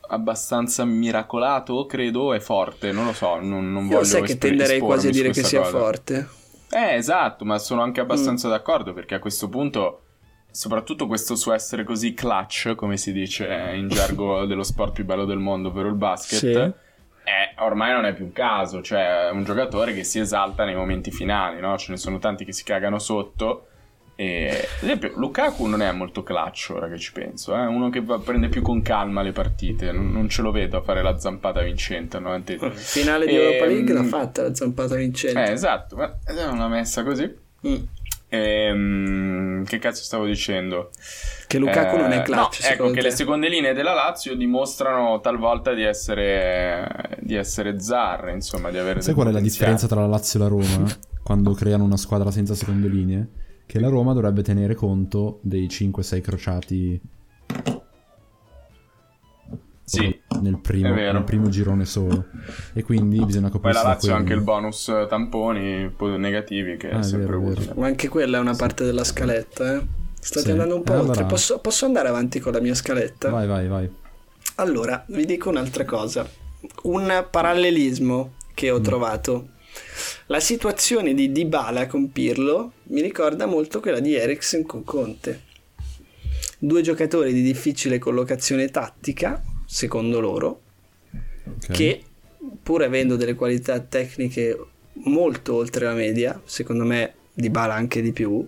[0.08, 4.80] abbastanza miracolato, credo, è forte, non lo so, non, non Io voglio sai che tenderei
[4.80, 5.78] quasi a dire che sia cosa.
[5.78, 6.30] forte.
[6.72, 8.52] Eh, esatto, ma sono anche abbastanza mm.
[8.52, 10.02] d'accordo perché a questo punto,
[10.52, 15.26] soprattutto questo suo essere così clutch, come si dice in gergo dello sport più bello
[15.26, 16.52] del mondo, ovvero il basket, sì.
[16.52, 20.76] è, ormai non è più un caso, cioè è un giocatore che si esalta nei
[20.76, 21.78] momenti finali, no?
[21.78, 23.68] Ce ne sono tanti che si cagano sotto.
[24.18, 27.66] E, ad esempio, Lukaku non è molto clutch ora che ci penso, è eh?
[27.66, 30.82] uno che va, prende più con calma le partite, non, non, ce lo vedo a
[30.82, 32.20] fare la zampata vincente.
[32.20, 32.42] No?
[32.74, 35.44] Finale di Europa League l'ha fatta la zampata vincente.
[35.44, 37.30] Eh, esatto, ma non l'ha messa così.
[37.68, 37.76] Mm.
[38.30, 40.92] Ehm, che cazzo stavo dicendo?
[41.48, 42.62] Che Lukaku eh, non è clutch.
[42.62, 48.32] No, ecco che le seconde linee della Lazio dimostrano talvolta di essere, di essere zarre,
[48.32, 49.02] insomma, di avere.
[49.02, 50.86] Sai qual è la differenza tra la Lazio e la Roma?
[51.22, 53.28] quando creano una squadra senza seconde linee?
[53.66, 57.02] Che la Roma dovrebbe tenere conto dei 5-6 crociati
[59.86, 62.26] sì, nel primo, nel primo, girone solo.
[62.74, 63.76] E quindi bisogna coprire.
[63.76, 67.74] Poi la Lazio ha anche il bonus tamponi negativi, che ah, è sempre vero, utile.
[67.76, 69.86] Ma anche quella è una parte della scaletta, eh?
[70.20, 70.52] State sì.
[70.52, 71.10] andando un po' allora...
[71.10, 71.26] oltre.
[71.26, 73.30] Posso, posso andare avanti con la mia scaletta?
[73.30, 73.90] Vai, vai, vai.
[74.56, 76.28] Allora, vi dico un'altra cosa.
[76.84, 78.84] Un parallelismo che ho mm.
[78.84, 79.50] trovato.
[80.28, 85.42] La situazione di Dybala con Pirlo mi ricorda molto quella di Eriksen con Conte.
[86.58, 90.62] Due giocatori di difficile collocazione tattica, secondo loro,
[91.44, 91.76] okay.
[91.76, 92.04] che
[92.64, 94.58] pur avendo delle qualità tecniche
[95.04, 98.48] molto oltre la media, secondo me di Bala anche di più,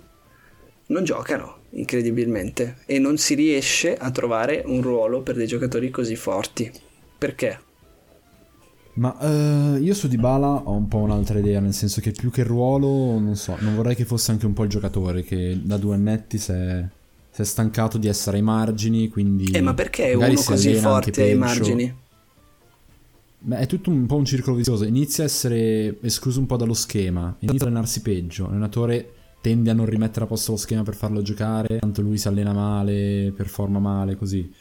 [0.88, 6.16] non giocano incredibilmente e non si riesce a trovare un ruolo per dei giocatori così
[6.16, 6.72] forti.
[7.18, 7.66] Perché?
[8.98, 12.44] Ma uh, io su Dybala ho un po' un'altra idea, nel senso che più che
[12.44, 15.96] ruolo, non so, non vorrei che fosse anche un po' il giocatore che da due
[15.96, 16.88] annetti si è
[17.38, 19.52] si è stancato di essere ai margini, quindi...
[19.52, 21.96] Eh, ma perché è uno così forte ai margini?
[23.38, 24.86] Beh, è tutto un po' un circolo vizioso.
[24.86, 28.48] Inizia a essere escluso un po' dallo schema, inizia a allenarsi peggio.
[28.48, 32.28] L'allenatore tende a non rimettere a posto lo schema per farlo giocare, tanto lui si
[32.28, 34.52] allena male, performa male, così.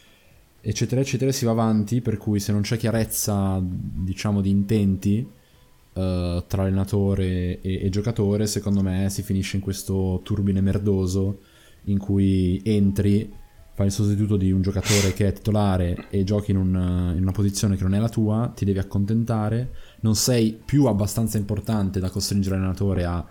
[0.69, 6.45] Eccetera, eccetera, si va avanti, per cui se non c'è chiarezza, diciamo, di intenti uh,
[6.45, 11.39] tra allenatore e, e giocatore, secondo me si finisce in questo turbine merdoso
[11.85, 13.33] in cui entri,
[13.75, 17.31] fai il sostituto di un giocatore che è titolare e giochi in, un, in una
[17.31, 22.11] posizione che non è la tua, ti devi accontentare, non sei più abbastanza importante da
[22.11, 23.25] costringere l'allenatore a,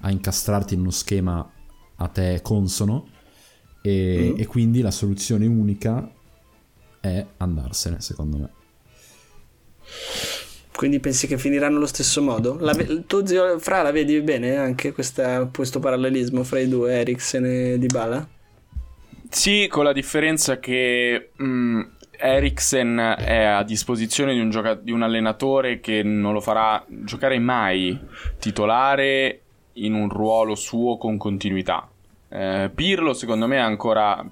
[0.00, 1.52] a incastrarti in uno schema
[1.96, 3.08] a te consono
[3.82, 4.40] e, mm.
[4.40, 6.12] e quindi la soluzione unica
[7.00, 8.48] è andarsene, secondo me.
[10.78, 12.56] Quindi pensi che finiranno allo stesso modo?
[12.60, 12.72] La,
[13.04, 17.78] tu, zio Fra, la vedi bene anche questa, questo parallelismo fra i due, Eriksen e
[17.78, 18.28] Dybala?
[19.28, 21.80] Sì, con la differenza che mh, mm,
[22.16, 27.40] Eriksen è a disposizione di un, gioca- di un allenatore che non lo farà giocare
[27.40, 27.98] mai
[28.38, 29.42] titolare
[29.74, 31.88] in un ruolo suo con continuità.
[32.30, 34.24] Eh, Pirlo secondo me ancora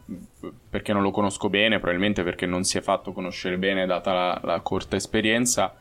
[0.69, 4.41] perché non lo conosco bene, probabilmente perché non si è fatto conoscere bene data la,
[4.43, 5.75] la corta esperienza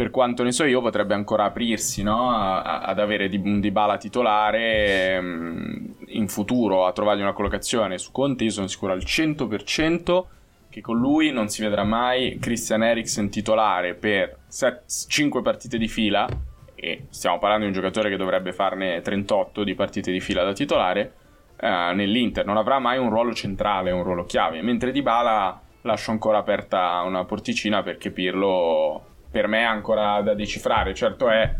[0.00, 2.30] per quanto ne so io, potrebbe ancora aprirsi no?
[2.30, 7.98] a, ad avere un Dybala titolare um, in futuro, a trovargli una collocazione.
[7.98, 10.24] Su Conte io sono sicuro al 100%
[10.70, 15.88] che con lui non si vedrà mai Christian Eriksen titolare per 7, 5 partite di
[15.88, 16.26] fila,
[16.74, 20.54] e stiamo parlando di un giocatore che dovrebbe farne 38 di partite di fila da
[20.54, 21.12] titolare,
[21.60, 22.44] uh, nell'Inter.
[22.44, 27.24] Non avrà mai un ruolo centrale, un ruolo chiave, mentre Dybala lascio ancora aperta una
[27.24, 30.94] porticina perché Pirlo per me è ancora da decifrare.
[30.94, 31.54] Certo è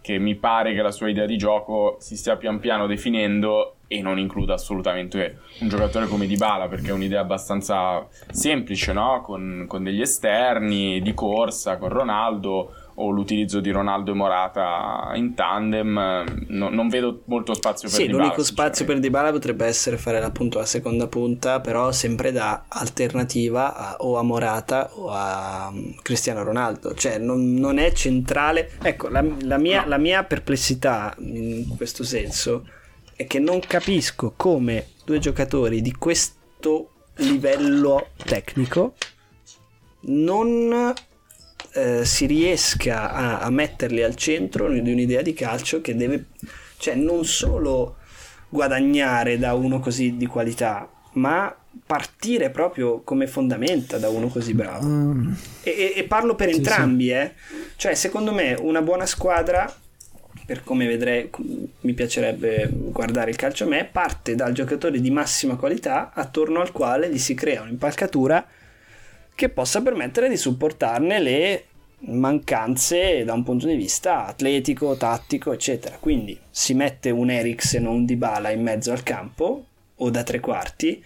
[0.00, 4.02] che mi pare che la sua idea di gioco si stia pian piano definendo e
[4.02, 9.22] non includa assolutamente un giocatore come Dybala perché è un'idea abbastanza semplice, no?
[9.22, 15.34] con, con degli esterni, di corsa, con Ronaldo o l'utilizzo di Ronaldo e Morata in
[15.34, 18.22] tandem, no, non vedo molto spazio per sì, Dybala.
[18.22, 22.64] Sì, l'unico spazio per Dybala potrebbe essere fare appunto la seconda punta, però sempre da
[22.68, 28.70] alternativa a, o a Morata o a mm, Cristiano Ronaldo, cioè non, non è centrale.
[28.82, 29.88] Ecco, la, la, mia, no.
[29.88, 32.68] la mia perplessità in questo senso
[33.16, 38.94] è che non capisco come due giocatori di questo livello tecnico
[40.06, 40.92] non
[41.74, 46.26] eh, si riesca a, a, metterli al centro di un'idea di calcio che deve,
[46.78, 47.96] cioè non solo
[48.48, 51.54] guadagnare da uno così di qualità, ma
[51.84, 54.86] partire proprio come fondamenta da uno così bravo.
[54.86, 57.10] Um, e, e, parlo per sì, entrambi, sì.
[57.10, 57.32] Eh.
[57.74, 59.72] cioè secondo me una buona squadra,
[60.46, 61.28] per come vedrei,
[61.80, 66.70] mi piacerebbe guardare il calcio a me, parte dal giocatore di massima qualità attorno al
[66.70, 68.46] quale gli si crea un'impalcatura
[69.34, 71.64] che possa permettere di supportarne le
[72.06, 75.96] mancanze da un punto di vista atletico, tattico, eccetera.
[75.98, 79.66] Quindi si mette un Eriksen o un Dybala in mezzo al campo
[79.96, 81.02] o da tre quarti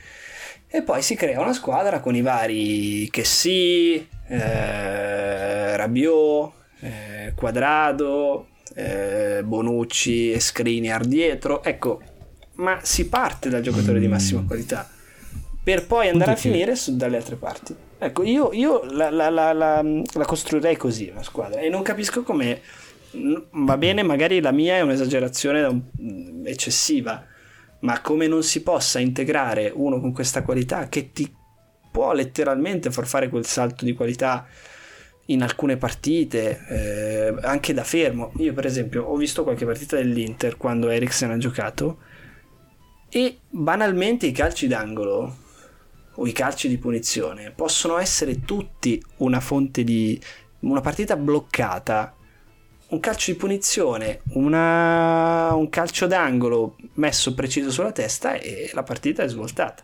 [0.66, 3.94] e poi si crea una squadra con i vari che sì,
[4.28, 11.62] eh, Rabiot, eh, Quadrado, eh, Bonucci e Skriniar dietro.
[11.62, 12.02] Ecco,
[12.56, 14.88] ma si parte dal giocatore di massima qualità
[15.68, 17.76] per poi andare a finire su, dalle altre parti.
[17.98, 22.62] Ecco, io, io la, la, la, la, costruirei così una squadra e non capisco come
[23.50, 25.90] va bene, magari la mia è un'esagerazione
[26.44, 27.22] eccessiva,
[27.80, 31.30] ma come non si possa integrare uno con questa qualità che ti
[31.92, 34.46] può letteralmente far fare quel salto di qualità
[35.26, 38.32] in alcune partite, eh, anche da fermo.
[38.38, 41.98] Io, per esempio, ho visto qualche partita dell'Inter quando Eriksen ha giocato
[43.10, 45.44] e banalmente i calci d'angolo
[46.20, 50.20] o i calci di punizione possono essere tutti una fonte di
[50.60, 52.14] una partita bloccata
[52.88, 59.22] un calcio di punizione, una, un calcio d'angolo messo preciso sulla testa e la partita
[59.22, 59.82] è svoltata.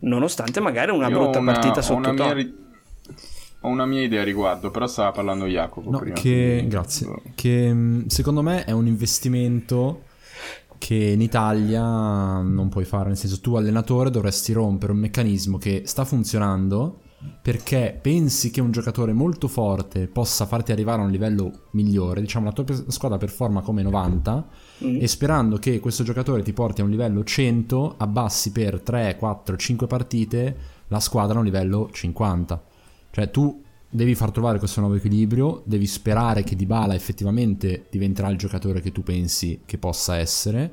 [0.00, 2.62] Nonostante magari una Io brutta una, partita sotto ho ri-
[3.60, 6.16] ho una mia idea a riguardo, però stava parlando Jacopo no, prima.
[6.16, 7.08] Che, grazie.
[7.36, 10.02] Che mm, secondo me è un investimento
[10.78, 15.82] che in Italia non puoi fare, nel senso tu allenatore dovresti rompere un meccanismo che
[15.86, 17.00] sta funzionando
[17.40, 22.46] perché pensi che un giocatore molto forte possa farti arrivare a un livello migliore, diciamo
[22.46, 24.48] la tua squadra performa come 90
[24.84, 24.98] mm.
[25.00, 29.56] e sperando che questo giocatore ti porti a un livello 100, abbassi per 3, 4,
[29.56, 30.56] 5 partite
[30.88, 32.62] la squadra a un livello 50.
[33.10, 33.62] Cioè tu
[33.94, 38.90] devi far trovare questo nuovo equilibrio, devi sperare che Dybala effettivamente diventerà il giocatore che
[38.90, 40.72] tu pensi che possa essere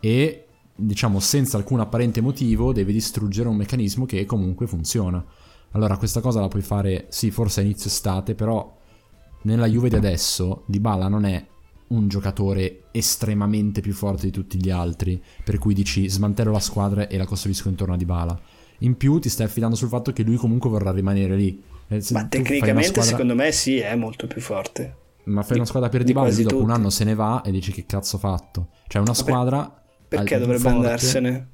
[0.00, 5.22] e diciamo senza alcun apparente motivo devi distruggere un meccanismo che comunque funziona.
[5.72, 8.74] Allora questa cosa la puoi fare, sì, forse a inizio estate, però
[9.42, 11.46] nella Juve di adesso Dybala non è
[11.88, 17.08] un giocatore estremamente più forte di tutti gli altri, per cui dici smantello la squadra
[17.08, 18.40] e la costruisco intorno a Dybala.
[18.78, 21.76] In più ti stai affidando sul fatto che lui comunque vorrà rimanere lì.
[21.88, 23.10] Eh, Ma tecnicamente squadra...
[23.10, 24.96] secondo me sì, è molto più forte.
[25.24, 26.62] Ma fai una squadra per Dybala dopo tutti.
[26.62, 28.68] un anno se ne va e dici che cazzo ho fatto.
[28.86, 29.82] Cioè una squadra...
[30.08, 31.48] Perché dovrebbe forte, andarsene?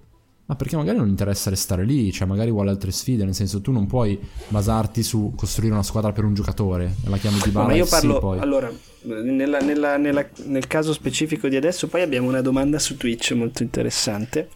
[0.47, 3.72] Ma perché magari non interessa restare lì, cioè magari vuole altre sfide, nel senso tu
[3.72, 7.68] non puoi basarti su costruire una squadra per un giocatore, la chiami di bala.
[7.68, 8.70] Ma io parlo, sì, allora,
[9.05, 13.62] nella, nella, nella, nel caso specifico di adesso poi abbiamo una domanda su Twitch molto
[13.62, 14.51] interessante.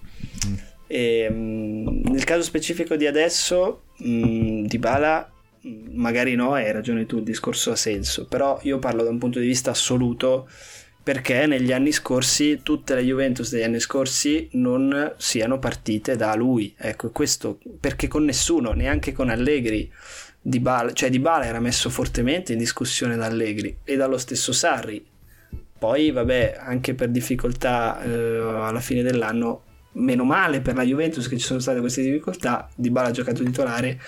[0.46, 0.54] Mm.
[0.86, 5.32] E, mm, nel caso specifico di adesso, mh, di Bala
[5.62, 9.38] magari no, hai ragione tu, il discorso ha senso, però io parlo da un punto
[9.38, 10.48] di vista assoluto
[11.08, 16.74] perché negli anni scorsi tutte le Juventus degli anni scorsi non siano partite da lui.
[16.76, 19.90] Ecco, questo perché con nessuno, neanche con Allegri,
[20.38, 24.52] Di Bala, cioè Di Bala era messo fortemente in discussione da Allegri e dallo stesso
[24.52, 25.02] Sarri.
[25.78, 31.38] Poi, vabbè, anche per difficoltà eh, alla fine dell'anno, meno male per la Juventus che
[31.38, 33.98] ci sono state queste difficoltà, Di Bala ha giocato titolare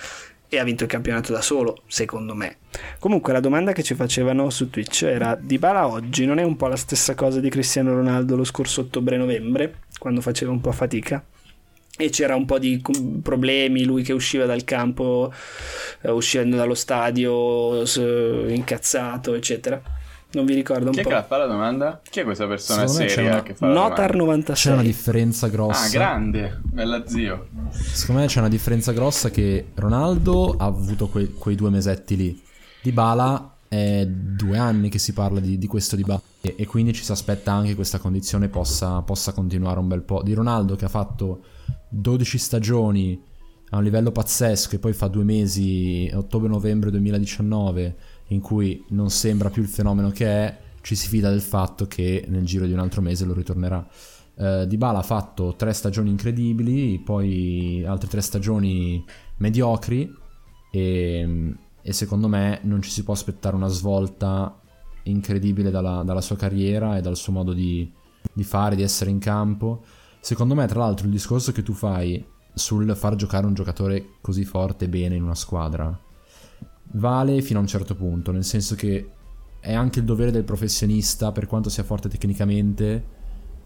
[0.51, 2.57] e ha vinto il campionato da solo, secondo me.
[2.99, 6.67] Comunque la domanda che ci facevano su Twitch era Dybala oggi non è un po'
[6.67, 11.25] la stessa cosa di Cristiano Ronaldo lo scorso ottobre-novembre, quando faceva un po' fatica?
[11.97, 12.83] E c'era un po' di
[13.23, 15.33] problemi, lui che usciva dal campo,
[16.01, 17.85] eh, uscendo dallo stadio,
[18.49, 19.81] incazzato, eccetera.
[20.33, 21.09] Non vi ricordo un Chi po'.
[21.09, 22.01] Chi è che fa la domanda?
[22.09, 23.43] Chi è questa persona Secondo seria una...
[23.43, 24.55] che fa Notar 96.
[24.55, 25.85] C'è una differenza grossa.
[25.85, 27.49] Ah, grande, bella zio.
[27.71, 32.43] Secondo me c'è una differenza grossa che Ronaldo ha avuto que- quei due mesetti lì.
[32.81, 36.93] Di Bala è due anni che si parla di, di questo dibattito e, e, quindi
[36.93, 40.23] ci si aspetta anche che questa condizione possa, possa continuare un bel po'.
[40.23, 41.43] Di Ronaldo che ha fatto
[41.89, 43.21] 12 stagioni
[43.71, 47.97] a un livello pazzesco e poi fa due mesi, ottobre-novembre 2019
[48.31, 52.25] in cui non sembra più il fenomeno che è, ci si fida del fatto che
[52.29, 53.87] nel giro di un altro mese lo ritornerà.
[54.35, 59.05] Uh, Dybala ha fatto tre stagioni incredibili, poi altre tre stagioni
[59.39, 60.11] mediocri
[60.71, 64.59] e, e, secondo me non ci si può aspettare una svolta
[65.05, 67.93] incredibile dalla, dalla sua carriera e dal suo modo di,
[68.33, 69.85] di, fare, di essere in campo.
[70.21, 72.25] Secondo me, tra l'altro, il discorso che tu fai
[72.55, 75.99] sul far giocare un giocatore così forte e bene in una squadra
[76.93, 79.11] vale fino a un certo punto, nel senso che
[79.61, 83.05] è anche il dovere del professionista, per quanto sia forte tecnicamente,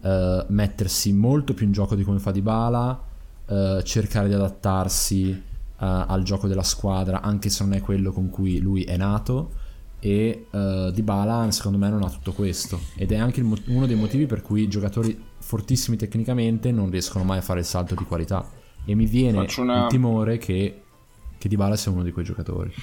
[0.01, 3.03] uh, mettersi molto più in gioco di come fa Dybala,
[3.47, 5.41] uh, cercare di adattarsi uh,
[5.77, 9.63] al gioco della squadra, anche se non è quello con cui lui è nato.
[9.99, 12.79] E uh, Dybala, secondo me, non ha tutto questo.
[12.95, 17.39] Ed è anche mo- uno dei motivi per cui giocatori fortissimi tecnicamente non riescono mai
[17.39, 18.47] a fare il salto di qualità.
[18.85, 19.83] E mi viene una...
[19.83, 20.83] il timore che
[21.37, 22.73] che Dybala sia uno di quei giocatori.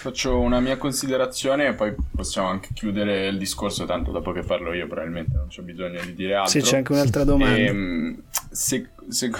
[0.00, 4.72] Faccio una mia considerazione e poi possiamo anche chiudere il discorso, tanto dopo che parlo
[4.72, 6.58] io probabilmente non c'è bisogno di dire altro.
[6.58, 7.56] Sì, c'è anche un'altra domanda.
[7.56, 9.30] E, ehm, se, se...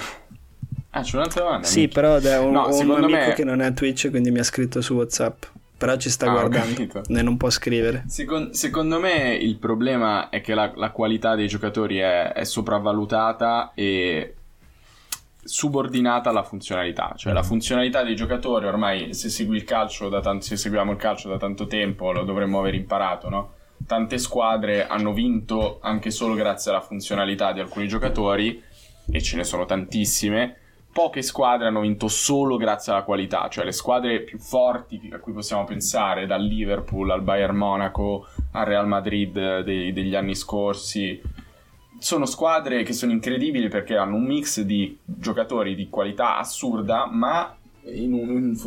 [0.91, 1.65] Ah, c'è un'altra domanda?
[1.65, 1.93] Sì, amici.
[1.93, 3.33] però è un, no, un amico me...
[3.33, 5.45] che non è a Twitch, quindi mi ha scritto su WhatsApp.
[5.77, 8.03] però ci sta Ah, guardando e non può scrivere.
[8.07, 13.71] Secon- secondo me il problema è che la, la qualità dei giocatori è, è sopravvalutata
[13.73, 14.35] e
[15.43, 17.13] subordinata alla funzionalità.
[17.15, 20.97] Cioè la funzionalità dei giocatori ormai se segui il calcio da tanto, se seguiamo il
[20.97, 23.53] calcio da tanto tempo lo dovremmo aver imparato, no?
[23.85, 28.61] Tante squadre hanno vinto anche solo grazie alla funzionalità di alcuni giocatori
[29.11, 30.57] e ce ne sono tantissime.
[30.93, 35.31] Poche squadre hanno vinto solo grazie alla qualità, cioè le squadre più forti a cui
[35.31, 41.21] possiamo pensare, dal Liverpool al Bayern Monaco al Real Madrid eh, dei- degli anni scorsi,
[42.01, 47.55] sono squadre che sono incredibili perché hanno un mix di giocatori di qualità assurda, ma
[47.83, 48.57] in un,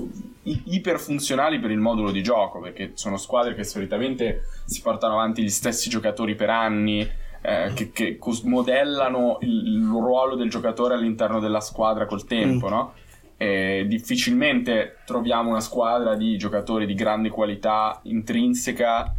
[0.44, 5.42] in iperfunzionali per il modulo di gioco, perché sono squadre che solitamente si portano avanti
[5.42, 7.00] gli stessi giocatori per anni,
[7.42, 12.68] eh, che, che cos- modellano il, il ruolo del giocatore all'interno della squadra col tempo,
[12.68, 12.70] Mm.
[12.70, 12.92] no?
[13.36, 19.12] E difficilmente troviamo una squadra di giocatori di grande qualità intrinseca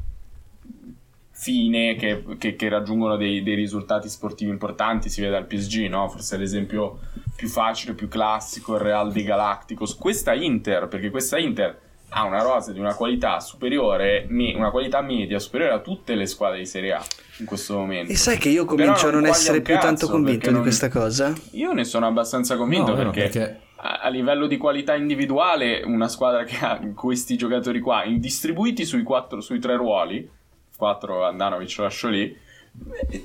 [1.38, 6.08] fine che, che- che raggiungono dei, dei risultati sportivi importanti si vede al PSG no?
[6.08, 7.00] forse l'esempio
[7.36, 11.78] più facile più classico il Real di Galacticos questa Inter perché questa Inter
[12.10, 16.26] ha una rosa di una qualità superiore me- una qualità media superiore a tutte le
[16.26, 17.04] squadre di Serie A
[17.40, 20.48] in questo momento E sai che io comincio a non essere più tanto convinto perché
[20.48, 21.34] di non- questa cosa.
[21.52, 26.08] io ne sono abbastanza convinto No, vero, perché, a, a livello di qualità individuale una
[26.08, 30.30] squadra che ha questi giocatori qua distribuiti sui, quattro, sui tre ruoli
[30.78, 32.44] 4 Andanovic lo lascio lì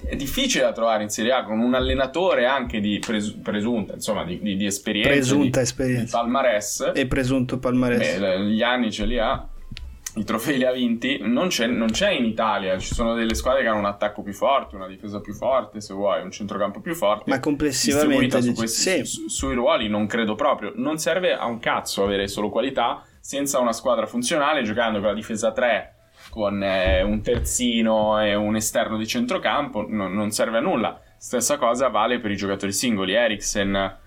[0.07, 4.25] è, difficile da trovare in Serie A con un allenatore anche di pres- presunta insomma
[4.25, 6.03] di, di- di esperienza Presunta di, esperienza.
[6.05, 8.19] di palmarès E presunto palmarès.
[8.19, 9.45] Beh, gli anni ce li ha
[10.17, 13.63] i trofei li ha vinti non c'è, non c'è in Italia ci sono delle squadre
[13.63, 16.95] che hanno un attacco più forte una difesa più forte se vuoi un centrocampo più
[16.97, 19.05] forte Ma complessivamente su questi- sì.
[19.05, 23.61] su- sui ruoli non credo proprio non serve a un cazzo avere solo qualità senza
[23.61, 25.95] una squadra funzionale giocando con la difesa 3
[26.31, 30.99] con eh, un terzino e un esterno di centrocampo non, non serve a nulla.
[31.19, 33.13] Stessa cosa vale per i giocatori singoli.
[33.13, 33.99] Eriksen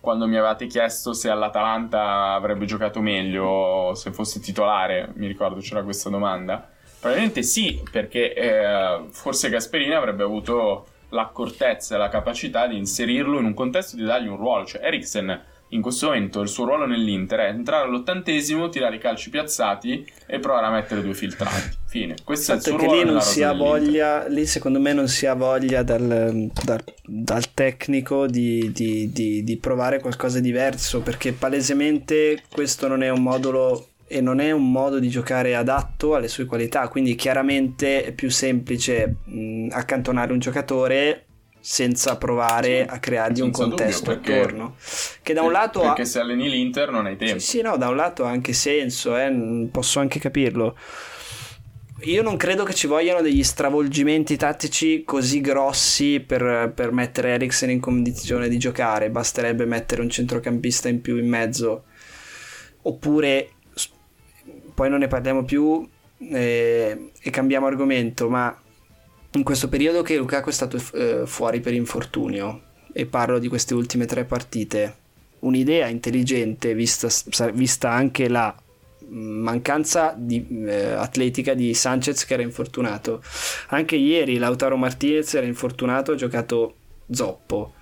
[0.00, 5.82] quando mi avevate chiesto se all'Atalanta avrebbe giocato meglio se fosse titolare mi ricordo c'era
[5.82, 6.68] questa domanda.
[6.98, 13.44] Probabilmente sì perché eh, forse Gasperini avrebbe avuto l'accortezza e la capacità di inserirlo in
[13.44, 14.64] un contesto di dargli un ruolo.
[14.64, 15.42] Cioè Eriksen
[15.76, 20.38] in questo momento il suo ruolo nell'Inter è entrare all'ottantesimo, tirare i calci piazzati e
[20.40, 21.76] provare a mettere due filtrati.
[21.86, 22.16] Fine.
[22.24, 24.92] Questo è il Fatto suo che ruolo lì non si ha voglia, lì secondo me
[24.92, 30.44] non si ha voglia dal, dal- dal tecnico di, di- di- di provare qualcosa di
[30.46, 35.56] diverso perché palesemente questo non è un modulo e non è un modo di giocare
[35.56, 41.25] adatto alle sue qualità, quindi chiaramente è più semplice mh, accantonare un giocatore
[41.68, 44.76] senza provare Sì, a creargli un dubbio, contesto perché- attorno.
[45.20, 47.40] Che da un lato ha, Perché se alleni l'Inter non hai tempo.
[47.40, 50.76] sì, sì, no, da un lato ha anche senso, eh, posso anche capirlo.
[52.02, 57.70] Io non credo che ci vogliano degli stravolgimenti tattici così grossi per, per mettere Eriksen
[57.70, 61.84] in condizione di giocare, basterebbe mettere un centrocampista in più in mezzo,
[62.82, 63.48] oppure
[64.72, 65.84] poi non ne parliamo più
[66.30, 68.56] eh, e cambiamo argomento, ma
[69.32, 72.62] in questo periodo che Lukaku è stato eh, fuori per infortunio,
[72.98, 74.96] e parlo di queste ultime tre partite,
[75.40, 77.08] un'idea intelligente vista,
[77.52, 78.56] vista anche la
[79.08, 83.22] mancanza di, eh, atletica di Sanchez che era infortunato.
[83.68, 86.74] Anche ieri Lautaro Martinez era infortunato, ha giocato
[87.10, 87.74] zoppo.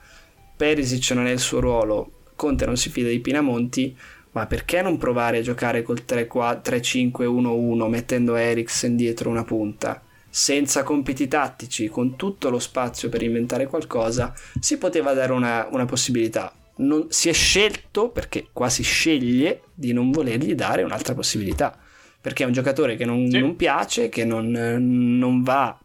[0.57, 3.97] Perisic non è il suo ruolo, Conte non si fida di Pinamonti,
[4.33, 10.03] ma perché non provare a giocare col 3-5-1-1 mettendo Eriksen dietro una punta?
[10.37, 15.85] Senza compiti tattici, con tutto lo spazio per inventare qualcosa, si poteva dare una, una
[15.85, 16.53] possibilità.
[16.79, 21.79] Non, si è scelto, perché qua si sceglie, di non volergli dare un'altra possibilità.
[22.21, 23.39] Perché è un giocatore che non, Sì.
[23.39, 25.79] non piace, che non, non va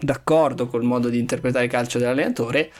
[0.00, 2.72] d'accordo col modo di interpretare il calcio dell'allenatore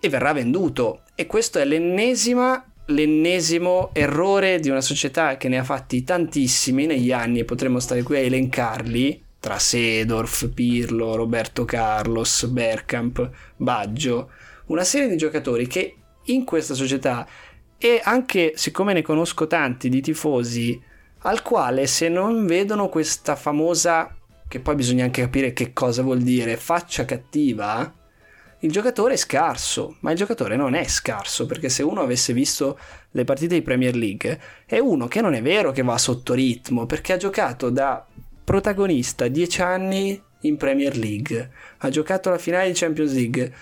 [0.00, 1.02] e verrà venduto.
[1.14, 7.12] E questo è l'ennesima, l'ennesimo errore di una società che ne ha fatti tantissimi negli
[7.12, 14.30] anni e potremmo stare qui a elencarli tra Sedorf, Pirlo, Roberto Carlos, Bergkamp, Baggio,
[14.66, 17.26] una serie di giocatori che in questa società
[17.76, 20.80] e anche siccome ne conosco tanti di tifosi
[21.24, 24.16] al quale se non vedono questa famosa
[24.46, 27.92] che poi bisogna anche capire che cosa vuol dire faccia cattiva
[28.60, 32.78] il giocatore è scarso, ma il giocatore non è scarso perché se uno avesse visto
[33.10, 36.86] le partite di Premier League è uno che non è vero che va sotto ritmo
[36.86, 38.06] perché ha giocato da
[38.44, 43.52] protagonista 10 anni in Premier League, ha giocato la finale di Champions League,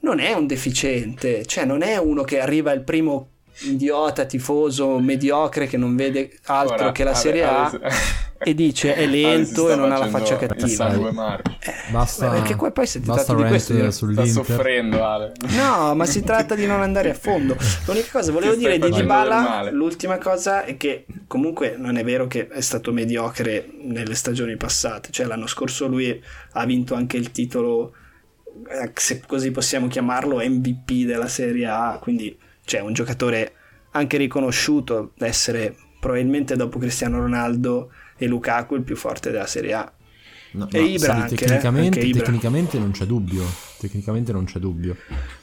[0.00, 3.30] non è un deficiente, cioè non è uno che arriva il primo
[3.62, 7.66] idiota, tifoso, mediocre che non vede altro Ora, che la Serie A.
[7.66, 7.80] Ale-
[8.38, 11.10] e dice è si lento sta e non ha la faccia cattiva.
[11.12, 11.56] marcio.
[11.90, 15.32] Basta, Beh, perché qua poi se ti basta tratta di questo Sta soffrendo Ale.
[15.56, 17.56] No, ma si tratta di non andare a fondo.
[17.86, 22.48] L'unica cosa volevo dire di Dybala, l'ultima cosa è che comunque non è vero che
[22.48, 26.22] è stato mediocre nelle stagioni passate, cioè l'anno scorso lui
[26.52, 27.92] ha vinto anche il titolo
[28.68, 33.52] eh, se così possiamo chiamarlo MVP della Serie A, quindi c'è un giocatore
[33.92, 39.72] anche riconosciuto da essere probabilmente dopo Cristiano Ronaldo e Lukaku il più forte della Serie
[39.74, 39.92] A.
[40.52, 42.22] No, E no, Ibra anche, eh, tecnicamente, anche Ibra.
[42.24, 43.44] tecnicamente non c'è dubbio.
[43.78, 44.96] Tecnicamente non c'è dubbio.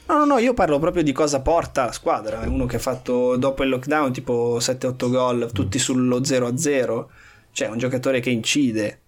[0.06, 2.42] No, no, no, io parlo proprio di cosa porta la squadra.
[2.42, 7.06] È uno che ha fatto dopo il lockdown tipo 7-8 gol, tutti sullo 0-0.
[7.52, 9.02] Cioè, un giocatore che incide.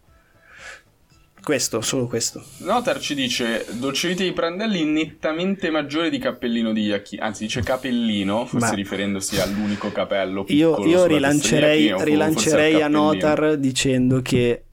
[1.47, 2.43] Questo, solo questo.
[2.63, 8.47] Notar ci dice dolcevite di Prandelli nettamente maggiore di Cappellino di Iacchini, anzi dice Capellino,
[8.47, 12.89] forse Ma- riferendosi all'unico capello Io, io di rilancerei, rilancerei a.
[12.89, 14.65] Notar dicendo che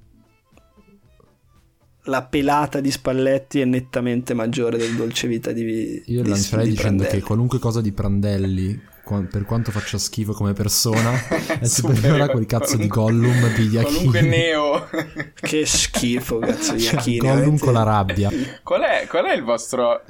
[2.06, 6.72] la pelata di Spalletti è nettamente maggiore del dolce vita di Io di- lancerei di
[6.72, 7.20] dicendo Prandelli.
[7.22, 8.82] che qualunque cosa di Prandelli,
[9.30, 11.12] per quanto faccia schifo come persona,
[11.60, 14.30] è Superiore a quel cazzo di qualunque- Gollum di Qualunque Iachini.
[14.38, 14.90] neo.
[15.36, 17.18] Che schifo, cazzo, Cioè, Iachini.
[17.18, 17.64] Gollum veramente.
[17.66, 18.30] con la rabbia.
[18.64, 20.02] qual, è, qual è il vostro...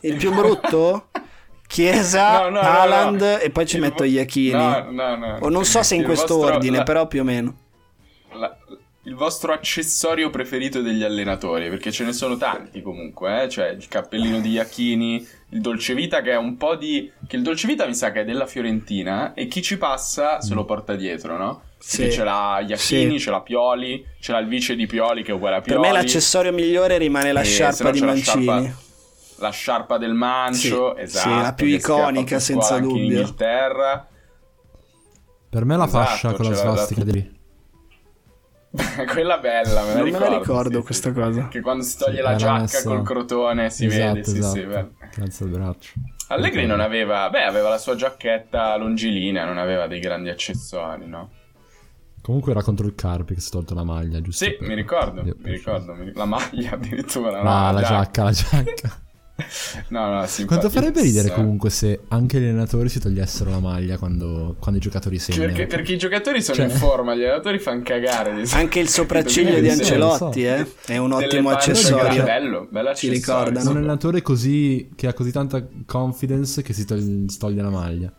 [0.00, 1.08] Il più brutto?
[1.66, 3.38] Chiesa, No, no, Haaland no.
[3.38, 4.50] e poi ci Il metto vo- Iachini.
[4.52, 5.36] No, no, no.
[5.40, 7.56] O non so se in Il questo vostro- ordine, la- però più o meno.
[8.32, 8.56] la-
[9.04, 13.48] il vostro accessorio preferito degli allenatori, perché ce ne sono tanti comunque, eh?
[13.48, 17.10] cioè il cappellino di Iachini, il dolcevita che è un po' di...
[17.26, 20.64] che il dolcevita mi sa che è della Fiorentina e chi ci passa se lo
[20.64, 21.62] porta dietro, no?
[21.78, 21.96] Sì.
[21.98, 23.24] Perché ce l'ha Iachini, Sì.
[23.24, 25.80] ce l'ha Pioli, ce l'ha il vice di Pioli che è uguale a Per Pioli.
[25.88, 28.42] me l'accessorio migliore rimane la E se sciarpa di c'è la Mancini.
[28.44, 28.88] sciarpa-
[29.38, 31.28] La sciarpa del mancio, Sì, esatto.
[31.30, 33.18] sì, la più che schiaffa iconica, più senza anche in dubbio.
[33.18, 34.08] Inghilterra.
[35.48, 37.39] Per me la Esatto, fascia con la svastica dato- di
[39.12, 40.28] Quella bella, me la Non me ricordo.
[40.30, 41.14] la ricordo sì, questa sì.
[41.20, 41.48] cosa.
[41.48, 44.54] Che quando si toglie Sì, la giacca messo- col crotone si esatto, vede, sì, esatto.
[44.54, 44.92] sì, bello.
[45.16, 45.90] Il braccio.
[46.28, 51.30] Allegri non aveva, beh, aveva la sua giacchetta longilinea, non aveva dei grandi accessori, no?
[52.22, 54.44] Comunque era contro il Carpi che si è tolto la maglia, giusto?
[54.44, 57.42] Sì, per- mi ricordo, Io- mi ricordo, mi- la maglia addirittura.
[57.42, 59.02] No, no, la giacca, la giacca.
[59.88, 63.98] No, no, sì, Quanto farebbe ridere comunque se anche gli allenatori si togliessero la maglia
[63.98, 65.46] quando, quando i giocatori segnano?
[65.46, 68.42] Perché, perché i giocatori sono Cioè- in forma, gli allenatori fanno cagare.
[68.52, 70.66] Anche il sopracciglio di Ancelotti lo eh?
[70.86, 72.22] è un ottimo accessorio.
[72.24, 73.60] Bello, bello Ci accessorio, ricordano.
[73.60, 73.70] sì.
[73.70, 78.12] Un allenatore così che ha così tanta confidence che si toglie, si toglie la maglia.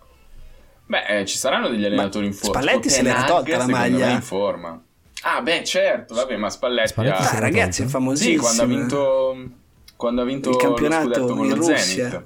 [0.85, 2.61] Beh, eh, ci saranno degli allenatori in forma.
[2.61, 4.09] Spalletti se l'era tolta la maglia.
[4.09, 4.81] in forma.
[5.23, 7.29] Ah, beh, certo, vabbè, ma Spalletti, Spalletti ha...
[7.29, 8.33] Ah, ragazzi, è famosissimo.
[8.33, 9.49] Sì, quando ha vinto
[10.01, 11.77] quando ha vinto Il campionato scudetto con in lo Russia.
[11.77, 12.25] Zenit.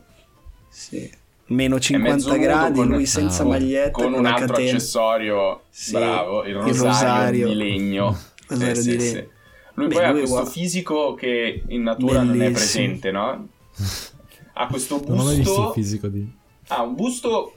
[0.70, 1.12] Sì.
[1.48, 4.70] Meno mezzo 50 nudo gradi, con- lui senza Ah, maglietta Con con un altro catena.
[4.72, 7.48] accessorio Sì, bravo, il il rosario, rosario.
[7.50, 8.18] di legno.
[8.48, 9.20] Rosario Sì, di sì, legno.
[9.22, 9.34] sì.
[9.74, 12.54] Lui Beh, poi ha lui questo guarda- fisico che in natura non è Bellissimo.
[12.86, 13.48] presente, no?
[14.58, 16.32] Ha questo Non ho visto il busto fisico di...
[16.70, 17.54] ha un busto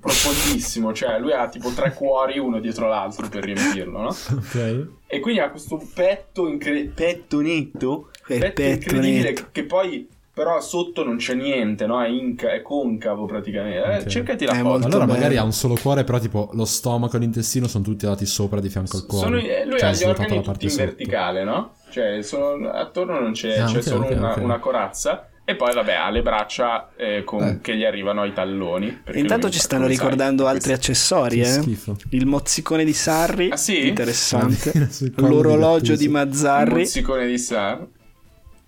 [0.00, 4.08] profondissimo, cioè lui ha tipo tre cuori uno dietro l'altro per riempirlo, no?
[4.32, 4.86] Ok.
[5.06, 9.46] E quindi ha questo petto, incre- petto netto, Petto incredibile netto.
[9.52, 12.02] che poi però sotto non c'è niente, no?
[12.02, 14.04] È, inca- è concavo praticamente.
[14.06, 14.86] Eh, cercati la È foto.
[14.86, 15.12] Allora bello.
[15.18, 18.58] magari ha un solo cuore, però tipo lo stomaco e l'intestino sono tutti dati sopra
[18.60, 19.24] di fianco al cuore.
[19.26, 20.84] Sono- eh, lui Cioè, ha gli organi la tutti parte in sotto.
[20.84, 21.72] verticale, no?
[21.90, 25.24] Cioè, sono- attorno non c'è, Ah, c'è ok, solo ok, una, una corazza.
[25.44, 27.58] E poi, vabbè, ha le braccia eh, con- Eh.
[27.60, 29.02] che gli arrivano ai talloni.
[29.14, 31.44] Intanto ci stanno sai, ricordando ha altri accessori, eh?
[31.44, 31.96] schifo.
[32.10, 33.88] Il mozzicone di Sarri, Ah, sì?
[33.88, 34.70] interessante.
[35.00, 37.84] Di L'orologio di Il Mazzarri mozzicone di Sar.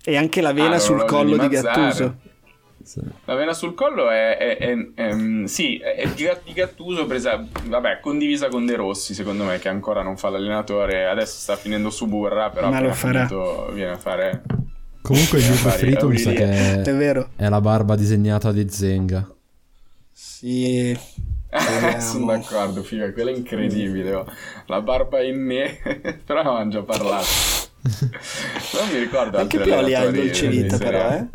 [0.03, 1.55] E anche la vena Ah, sul collo di di.
[1.61, 2.15] Gattuso.
[2.83, 2.99] Sì.
[3.25, 7.05] La vena sul collo è, è- è- è- mm, sì, è di Gat- di Gattuso
[7.05, 11.55] presa, vabbè, condivisa con De Rossi, secondo me, che ancora non fa l'allenatore, adesso sta
[11.55, 13.25] finendo su Burra, però Ma lo farà.
[13.25, 14.41] finito viene a fare...
[15.01, 16.81] Comunque il mio preferito mi sa che Aurelien.
[16.85, 17.29] È vero?
[17.37, 19.29] è la barba disegnata di Zenga.
[20.11, 20.97] Sì.
[21.99, 24.13] Sono d'accordo, figa, quella è incredibile.
[24.13, 24.25] oh.
[24.67, 25.77] La barba in me,
[26.25, 27.25] però avevamo già parlato.
[27.83, 31.27] Non mi ricordo Anche Pioli ha il dolce vita, però, eh?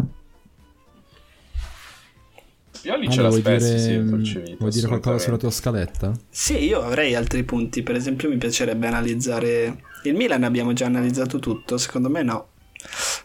[2.81, 5.37] Pioli ce Allora, l'ha spesso, dire, sì, il mm, dolce vita, vuoi dire qualcosa sulla
[5.37, 6.13] tua scaletta?
[6.31, 7.83] Sì, io avrei altri punti.
[7.83, 9.83] Per esempio, mi piacerebbe analizzare.
[10.05, 12.49] Il Milan abbiamo già analizzato tutto, secondo me no.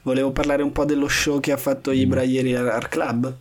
[0.02, 3.38] Volevo parlare un po' dello show che ha fatto Ibra ieri al al club.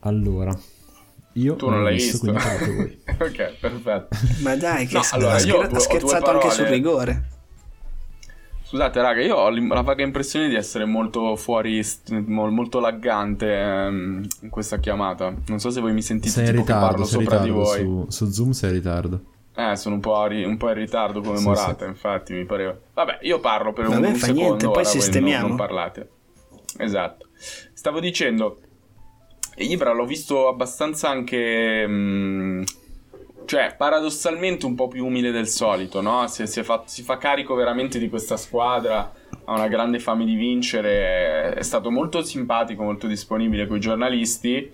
[0.00, 0.56] Allora,
[1.40, 2.18] io Tu non l'hai visto?
[2.18, 2.98] quindi parlate voi.
[3.28, 4.08] ok, perfetto.
[4.42, 6.50] Ma dai, che No, s- allora, ha, io scher- ho ha due- due scherzato anche
[6.50, 7.28] sul rigore.
[8.64, 11.82] Scusate, raga, io ho la vaga impressione di essere molto fuori,
[12.26, 15.32] molto laggante ehm, in questa chiamata.
[15.46, 17.78] Non so se voi mi sentite sei in ritardo, parlo sei sopra di voi.
[17.80, 19.20] Su, su, Zoom sei in ritardo.
[19.54, 21.90] Eh, sono un po', un po in ritardo come sì, Morata, sì.
[21.90, 22.76] infatti, mi pareva.
[22.92, 25.40] Vabbè, io parlo per Vabbè, un, un secondo, niente, poi sistemiamo.
[25.48, 26.08] Non, non parlate.
[26.76, 27.26] Esatto.
[27.72, 28.60] Stavo dicendo,
[29.58, 31.86] Ibra l'ho visto abbastanza anche...
[31.86, 32.62] Mh, mm,
[33.44, 36.26] cioè, paradossalmente un po' più umile del solito, no?
[36.26, 39.10] Si, si, fa, si, fa, carico veramente di questa squadra,
[39.44, 44.70] ha una grande fame di vincere, è stato molto simpatico, molto disponibile con i giornalisti,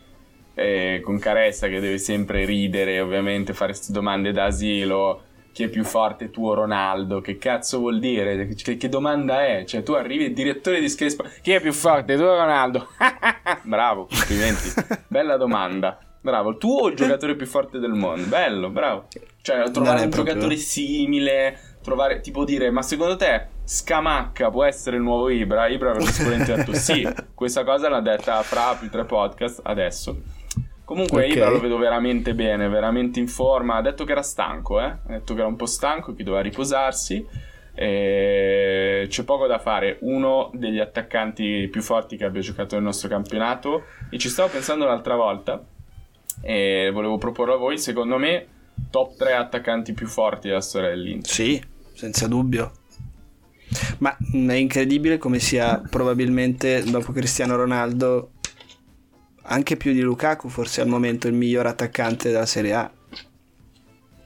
[1.03, 5.23] con Caressa che deve sempre ridere, ovviamente, fare queste domande d'asilo,
[5.55, 8.49] chi è più forte, tu o Ronaldo, che cazzo vuol dire?
[8.57, 9.63] Che, che domanda è?
[9.65, 11.07] Cioè, tu arrivi, il direttore di Sky
[11.43, 12.89] chi è più forte, tu o Ronaldo?
[13.63, 14.69] Bravo, complimenti,
[15.07, 15.97] bella domanda.
[16.21, 18.27] Bravo, tu o il giocatore più forte del mondo?
[18.27, 19.09] Bello, bravo.
[19.43, 20.33] Cioè, trovare un proprio...
[20.33, 25.69] giocatore simile, trovare, tipo dire, ma secondo te Scamacca può essere il nuovo Ibra?
[25.69, 27.07] Ibra avrebbe sicuramente detto sì.
[27.35, 30.19] Questa cosa l'ha detta fra più tre podcast adesso.
[30.85, 31.37] Comunque okay.
[31.37, 33.77] Ibra lo vedo veramente bene, veramente in forma.
[33.77, 34.85] Ha detto che era stanco, eh?
[34.85, 37.27] Ha detto che era un po' stanco, che doveva riposarsi.
[37.75, 39.97] E c'è poco da fare.
[40.01, 43.85] Uno degli attaccanti più forti che abbia giocato nel nostro campionato.
[44.11, 45.65] E ci stavo pensando l'altra volta
[46.43, 48.47] e volevo proporlo a voi, secondo me,
[48.91, 51.33] top 3 attaccanti più forti della storia dell'Inter.
[51.33, 51.63] Sì,
[51.95, 52.73] senza dubbio.
[53.99, 58.31] Ma è incredibile come sia probabilmente dopo Cristiano Ronaldo
[59.47, 62.91] anche più di Lukaku, forse al momento il miglior attaccante della Serie A.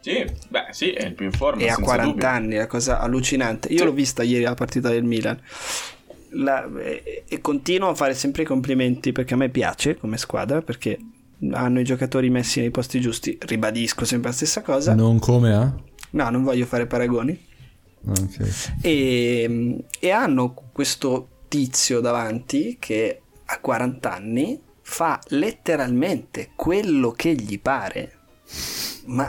[0.01, 1.61] Sì, beh, sì, è il più in forma.
[1.61, 2.29] E ha 40 dubbio.
[2.29, 3.69] anni, è una cosa allucinante.
[3.69, 3.85] Io sì.
[3.85, 5.41] l'ho vista ieri la partita del Milan.
[6.31, 10.61] La, e, e continuo a fare sempre i complimenti perché a me piace come squadra
[10.61, 10.99] perché
[11.53, 14.95] hanno i giocatori messi nei posti giusti, ribadisco sempre la stessa cosa.
[14.95, 15.75] Non come a?
[16.11, 17.47] No, non voglio fare paragoni.
[18.07, 18.51] Okay.
[18.83, 27.61] E, e hanno questo tizio davanti che a 40 anni fa letteralmente quello che gli
[27.61, 28.19] pare,
[29.07, 29.29] ma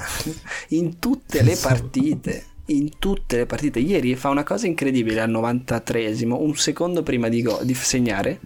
[0.69, 2.45] in tutte le partite.
[2.69, 7.41] In tutte le partite, ieri fa una cosa incredibile al 93esimo, un secondo prima di,
[7.41, 8.39] go- di segnare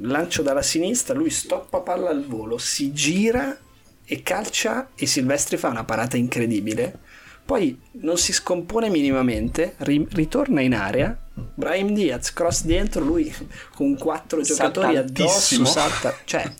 [0.00, 3.58] lancio dalla sinistra, lui stoppa palla al volo, si gira
[4.04, 7.00] e calcia e Silvestri fa una parata incredibile.
[7.44, 11.18] Poi non si scompone minimamente, ri- ritorna in area.
[11.54, 13.34] Brahim Diaz cross dentro, lui
[13.74, 16.50] con quattro giocatori addosso salta, cioè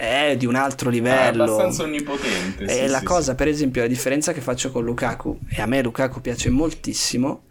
[0.00, 1.44] è di un altro livello.
[1.44, 2.64] È abbastanza onnipotente.
[2.64, 3.36] È sì, la sì, cosa, sì.
[3.36, 7.42] per esempio, la differenza che faccio con Lukaku, e a me Lukaku piace moltissimo,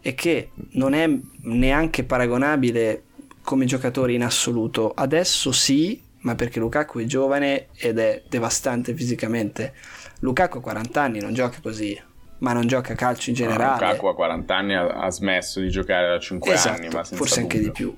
[0.00, 1.06] è che non è
[1.42, 3.02] neanche paragonabile
[3.42, 4.92] come giocatore in assoluto.
[4.94, 9.74] Adesso sì, ma perché Lukaku è giovane ed è devastante fisicamente.
[10.20, 11.98] Lukaku a 40 anni non gioca così,
[12.38, 13.84] ma non gioca calcio in generale.
[13.84, 17.40] No, Lukaku a 40 anni ha, smesso di giocare da 5 esatto, anni, ma forse
[17.40, 17.42] dubbio.
[17.42, 17.96] anche di più.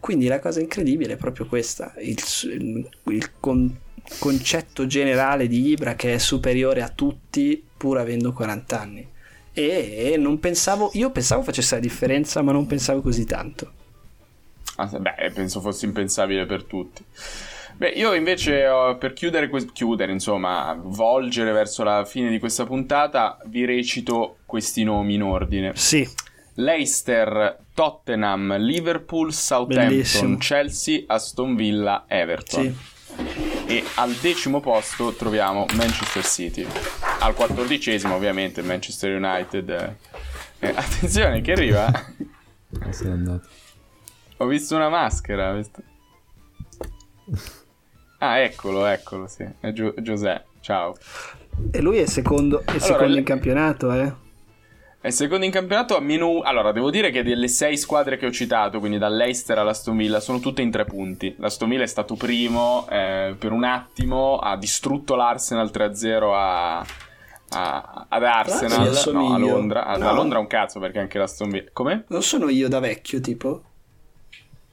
[0.00, 3.76] Quindi la cosa incredibile è proprio questa, il, il, il con,
[4.18, 9.08] concetto generale di Ibra che è superiore a tutti pur avendo 40 anni.
[9.52, 13.72] E, e non pensavo, io pensavo facesse la differenza, ma non pensavo così tanto.
[14.76, 17.02] Ah, beh, penso fosse impensabile per tutti.
[17.76, 18.66] Beh, io invece
[18.98, 25.14] per chiudere, chiudere, insomma, volgere verso la fine di questa puntata, vi recito questi nomi
[25.14, 25.72] in ordine.
[25.74, 26.08] Sì.
[26.54, 30.36] Leicester, Tottenham, Liverpool, Southampton, Bellissimo.
[30.38, 32.64] Chelsea, Aston Villa, Everton.
[32.64, 32.94] Sì.
[33.66, 36.66] E al decimo posto troviamo Manchester City.
[37.20, 39.96] Al quattordicesimo, ovviamente, Manchester United.
[40.60, 41.92] Eh, attenzione, che arriva.
[42.88, 43.46] Sei andato.
[44.38, 45.52] Ho visto una maschera.
[45.52, 45.82] Visto...
[48.18, 49.46] Ah, eccolo, eccolo, sì.
[49.60, 50.44] È Gio- Giuseppe.
[50.60, 50.96] Ciao.
[51.70, 54.12] E lui è secondo, è allora, secondo in campionato, eh?
[55.00, 56.40] È secondo in campionato a meno...
[56.40, 60.40] Allora, devo dire che delle sei squadre che ho citato, quindi dall'Eister all'Aston Villa, sono
[60.40, 61.34] tutte in tre punti.
[61.38, 66.86] L'Aston Villa è stato primo eh, per un attimo, ha distrutto l'Arsenal 3-0 a...
[67.48, 69.96] A, ad Arsenal, no, a Londra.
[69.96, 70.08] No.
[70.08, 71.70] A Londra un cazzo perché anche l'Aston Villa.
[71.72, 72.04] Come?
[72.08, 73.62] Non sono io da vecchio, tipo?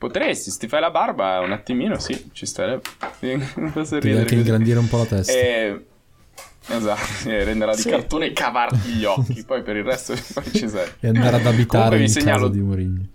[0.04, 2.82] Potresti, se ti fai la barba un attimino, sì, ci starebbe.
[3.72, 4.20] Posso ridere.
[4.20, 5.32] anche ingrandire un po' la testa.
[5.32, 5.86] E...
[6.68, 7.84] Esatto, e renderla sì.
[7.86, 10.90] di cartone e cavarti gli occhi, poi per il resto poi ci sei.
[11.00, 12.48] E andare ad abitare in segnalo...
[12.48, 13.06] casa di Mourinho.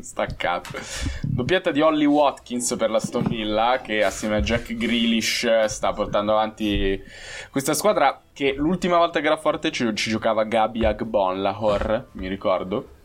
[0.00, 0.78] Staccato.
[1.22, 7.02] Doppietta di Holly Watkins per la Villa che assieme a Jack Grealish sta portando avanti
[7.50, 12.96] questa squadra che l'ultima volta che era forte ci, ci giocava Gabi Agbonlahor, mi ricordo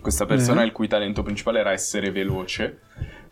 [0.00, 0.64] questa persona mm.
[0.64, 2.80] il cui talento principale era essere veloce.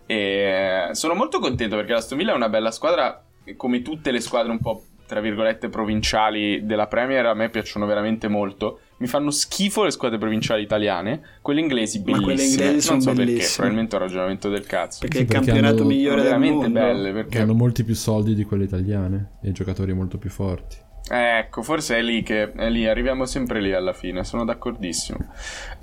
[0.06, 3.22] E sono molto contento perché la Villa è una bella squadra,
[3.56, 8.28] come tutte le squadre un po' tra virgolette, provinciali della Premier a me piacciono veramente
[8.28, 8.80] molto.
[8.98, 12.24] Mi fanno schifo le squadre provinciali italiane, quelle inglesi Ma bellissime.
[12.26, 13.54] quelle inglesi sono non so perché, bellissime.
[13.54, 14.98] probabilmente è un ragionamento del cazzo.
[15.00, 16.80] Perché è il perché campionato hanno- migliore Sono del veramente mondo.
[16.80, 20.76] belle perché hanno molti più soldi di quelle italiane e giocatori molto più forti.
[21.10, 25.18] Ecco, forse è lì che è lì, arriviamo sempre lì alla fine, sono d'accordissimo.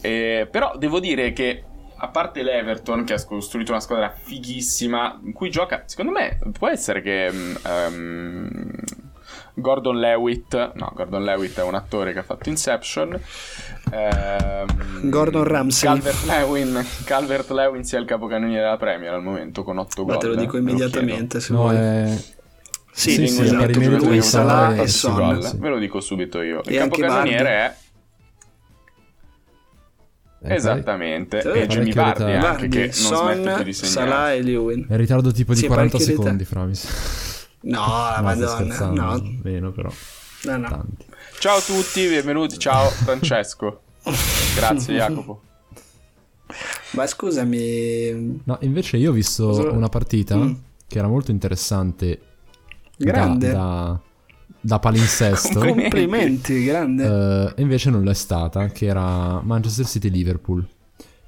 [0.01, 1.63] Eh, però devo dire che
[1.97, 6.67] a parte l'Everton che ha costruito una squadra fighissima in cui gioca, secondo me può
[6.67, 8.71] essere che ehm,
[9.55, 13.17] Gordon Lewitt, no, Gordon Lewitt è un attore che ha fatto Inception.
[13.91, 15.89] ehm, Gordon Ramsay.
[15.93, 20.13] Calvert Lewin, Calvert Lewin sia il capocannoniere della Premier al momento con 8 gol.
[20.13, 21.75] Ma te lo dico immediatamente se No, vuoi.
[21.77, 22.17] è...
[22.97, 25.13] Sì, sì, sì, esatto, per lui, di Salah Salah e e Son.
[25.15, 25.43] gol.
[25.43, 25.57] sì.
[25.57, 26.63] Ve lo dico subito io.
[26.63, 27.53] E il anche capocannoniere Vardy.
[27.59, 27.83] è
[30.47, 32.47] è Esattamente, Sì, e Jimmy Vardy ritardo.
[32.47, 34.35] anche che non Son, di Salah segnare.
[34.37, 34.85] e Lewin.
[34.87, 36.87] È in ritardo tipo di Sì, 40 parecchio secondi, Framis.
[37.65, 39.89] No, No, sto madonna, no, Meno però.
[40.43, 40.67] no, no.
[40.69, 41.05] Tanti.
[41.39, 42.59] Ciao a tutti, benvenuti.
[42.59, 43.81] Ciao Francesco.
[44.55, 45.41] Grazie Jacopo.
[46.91, 50.53] Ma scusami, No, invece io ho visto Cosa- una partita Mm.
[50.87, 52.19] che era molto interessante
[52.97, 53.51] grande.
[53.51, 53.99] da,
[54.61, 55.59] da palinsesto.
[55.59, 55.89] Complimenti.
[55.89, 57.03] Complimenti, grande.
[57.05, 60.67] Eh, e invece non l'è stata, che era Manchester City-Liverpool.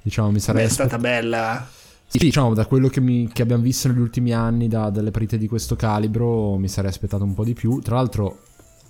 [0.02, 1.68] Diciamo, mi sarei Beh, è stata bella.
[2.10, 5.38] Sì, diciamo, da quello che, mi- che abbiamo visto negli ultimi anni, da delle partite
[5.38, 7.82] di questo calibro, mi sarei aspettato un po' di più.
[7.82, 8.44] Tra l'altro,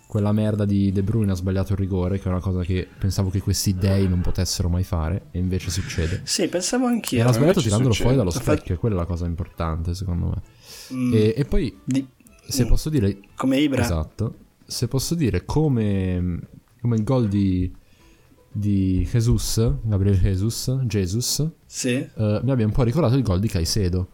[0.05, 3.31] quella merda di De Bruyne ha sbagliato il rigore, che è una cosa che pensavo
[3.31, 6.21] che questi dei non potessero mai fare, e invece succede.
[6.25, 7.17] Sì, pensavo E anch'io.
[7.23, 8.13] l'ha sbagliato invece tirandolo succede.
[8.13, 10.95] fuori dallo specchio, e quella è la cosa importante, secondo me.
[10.95, 12.07] Mm, E, e poi, di-
[12.47, 12.67] se Mm.
[12.67, 13.81] posso dire, come Ibra.
[13.81, 14.35] esatto,
[14.65, 16.39] se posso dire come,
[16.81, 17.71] come il gol di,
[18.51, 21.89] di Jesus, Gabriel Jesus, Jesus Sì.
[21.93, 24.09] eh, mi abbia un po' ricordato il gol di Caicedo.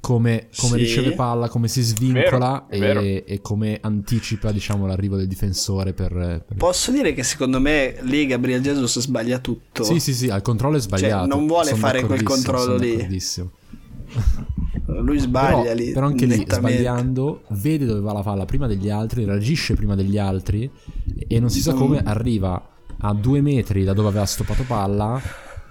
[0.00, 0.82] Come, come Sì.
[0.82, 5.92] riceve palla, come si svincola Vero, è e, e come anticipa diciamo, l'arrivo del difensore
[5.92, 6.10] per...
[6.12, 9.84] per- Posso dire che secondo me lì Gabriel Jesus sbaglia tutto.
[9.84, 11.28] Sì, sì, sì, al controllo è sbagliato.
[11.28, 12.96] Cioè, non vuole Sono fare quel controllo sono lì.
[15.00, 15.92] Lui sbaglia però, lì.
[15.92, 20.18] però anche lì, sbagliando, vede dove va la palla prima degli altri, reagisce prima degli
[20.18, 20.70] altri
[21.28, 21.76] e non si sa Mm.
[21.78, 22.68] come arriva
[23.04, 25.20] a due metri da dove aveva stoppato palla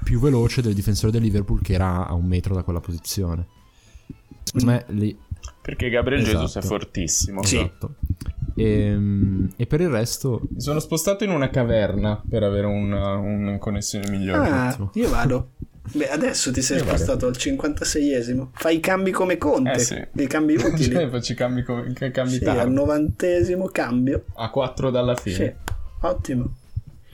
[0.03, 3.47] più veloce del difensore del Liverpool che era a un metro da quella posizione.
[4.43, 5.17] Secondo me lì...
[5.61, 6.37] Perché Gabriel Esatto.
[6.39, 7.43] Jesus è fortissimo.
[7.43, 7.57] Sì.
[7.57, 7.95] Esatto.
[8.55, 8.97] E,
[9.55, 10.41] e per il resto...
[10.49, 14.49] Mi sono spostato in una caverna per avere una, una connessione migliore.
[14.49, 15.51] Ah, io vado.
[15.93, 18.49] Beh, adesso ti sei spostato al 56esimo.
[18.53, 19.71] Fai i cambi come Conte.
[19.71, 20.07] Eh sì.
[20.13, 20.93] I cambi utili.
[20.93, 22.59] Cioè, i cambi, come- cambi sì, tardi.
[22.59, 24.25] al novantesimo cambio.
[24.35, 25.35] A 4 dalla fine.
[25.35, 25.53] Sì,
[26.01, 26.55] ottimo.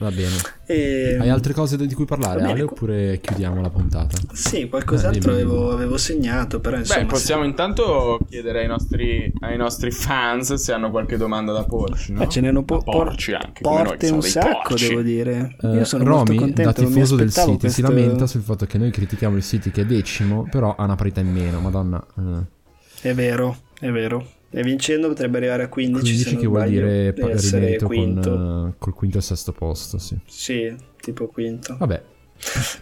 [0.00, 0.36] Va bene.
[0.64, 1.16] E...
[1.18, 4.16] Hai altre cose di cui parlare, bene, Ale, oppure chiudiamo la puntata?
[4.32, 7.00] Sì, qualcos'altro Eh, dimmi, avevo, avevo segnato, però insomma...
[7.00, 12.12] Beh, possiamo intanto chiedere ai nostri, ai nostri fans se hanno qualche domanda da porci,
[12.12, 12.22] no?
[12.22, 14.88] Eh, ce ne hanno po- Da porci por- anche, noi, porte siamo un sacco, porci.
[14.88, 15.56] devo dire.
[15.60, 18.42] Eh, Io sono Romy, molto da contento, mi tifoso del City, si questo- lamenta sul
[18.42, 21.58] fatto che noi critichiamo il City che è decimo, però ha una parità in meno,
[21.58, 22.06] madonna.
[22.18, 23.08] eh.
[23.08, 24.24] È vero, è vero.
[24.50, 27.94] E vincendo potrebbe arrivare a 15, 15 se non che vuol dire essere rimerito con,
[27.96, 28.66] quinto.
[28.68, 30.18] eh, col quinto e sesto posto, sì.
[30.26, 31.76] Sì, tipo quinto.
[31.78, 32.02] Vabbè,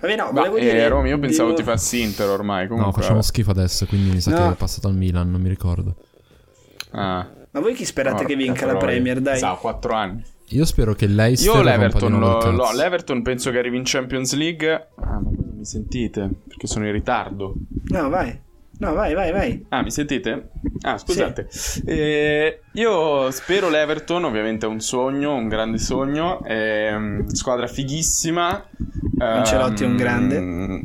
[0.00, 0.86] Vabbè, no, Ma, volevo eh, dire...
[0.88, 2.68] Romy, io pensavo dico- ti fassi Inter ormai.
[2.68, 4.46] no, Comunque, facciamo schifo adesso, quindi mi sa No.
[4.48, 5.96] che è passato al Milan, non mi ricordo.
[6.90, 8.76] Ah, Ma voi chi sperate che porca vinca la.
[8.76, 9.38] Premier, dai?
[9.38, 10.22] Sa, 4 anni.
[10.50, 12.76] Io spero che Leicester Io rompa di l'Everton, lo- no, cazzo.
[12.76, 14.70] l'Everton penso che arrivi in Champions League.
[14.72, 16.30] Ah, ma voi non mi sentite?
[16.46, 17.54] Perché sono in ritardo.
[17.86, 18.38] No, vai.
[18.78, 19.66] No, vai, vai, vai.
[19.70, 20.50] Ah, mi sentite?
[20.82, 21.48] Ah, scusate.
[21.86, 26.44] Eh, io spero l'Everton, ovviamente è un sogno, un grande sogno.
[26.44, 28.66] Ehm, squadra fighissima.
[29.18, 30.82] Ancelotti è un Ehm, grande.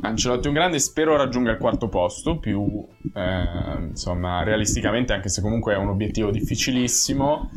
[0.00, 5.42] Ancelotti è un grande, spero raggiunga il quarto posto, più eh, insomma realisticamente, anche se
[5.42, 7.50] comunque è un obiettivo difficilissimo.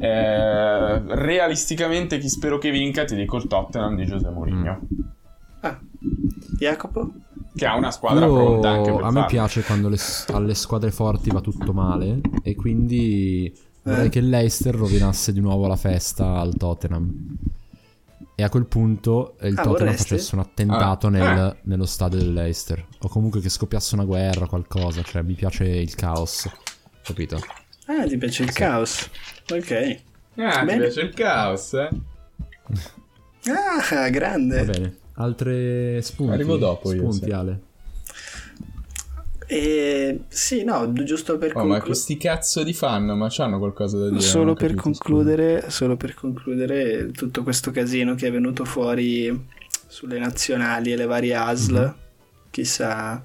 [0.00, 4.80] Eh, realisticamente chi spero che vinca, ti dico il Tottenham di José Mourinho.
[5.60, 5.78] Ah.
[6.58, 7.12] Jacopo?
[7.54, 9.26] Che ha una squadra pronta anche Io, per a me farlo.
[9.28, 9.98] piace quando le-
[10.32, 14.08] alle squadre forti va tutto male e quindi vorrei Eh.
[14.10, 17.36] che Leicester rovinasse di nuovo la festa al Tottenham.
[18.36, 20.08] E a quel punto il Ah, Tottenham vorresti?
[20.10, 21.10] facesse un attentato Ah.
[21.10, 21.56] nel- Ah.
[21.62, 22.86] nello stadio del Leicester.
[23.00, 25.02] O comunque che scoppiasse una guerra o qualcosa.
[25.02, 26.48] Cioè, mi piace il caos.
[27.02, 27.40] Capito?
[27.86, 29.08] Ah, ti piace il caos.
[29.52, 30.00] Ok.
[30.36, 30.78] Ah, ti Bene.
[30.82, 31.88] piace il caos, eh?
[33.50, 34.64] Ah, grande.
[34.64, 34.96] Va bene.
[35.20, 36.32] Altre spunti?
[36.32, 37.30] Arrivo dopo io, Spunti, sì.
[37.32, 37.60] Ale.
[39.50, 41.84] E sì, no, giusto per Oh, ma concludere.
[41.86, 44.20] questi cazzo di fan, ma c'hanno qualcosa da dire?
[44.20, 49.46] Solo per concludere, solo per concludere tutto questo casino che è venuto fuori
[49.86, 51.94] sulle nazionali e le varie ASL, Mhm.
[52.50, 53.24] chissà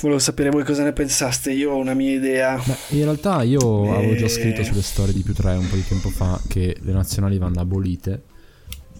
[0.00, 2.56] Volevo sapere voi cosa ne pensaste, io ho una mia idea.
[2.64, 4.28] Beh, in realtà io avevo già Eh.
[4.28, 7.60] scritto sulle storie di più 3 un po' di tempo fa che le nazionali vanno
[7.60, 8.22] abolite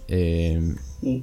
[0.07, 0.59] e,
[1.07, 1.19] Mm.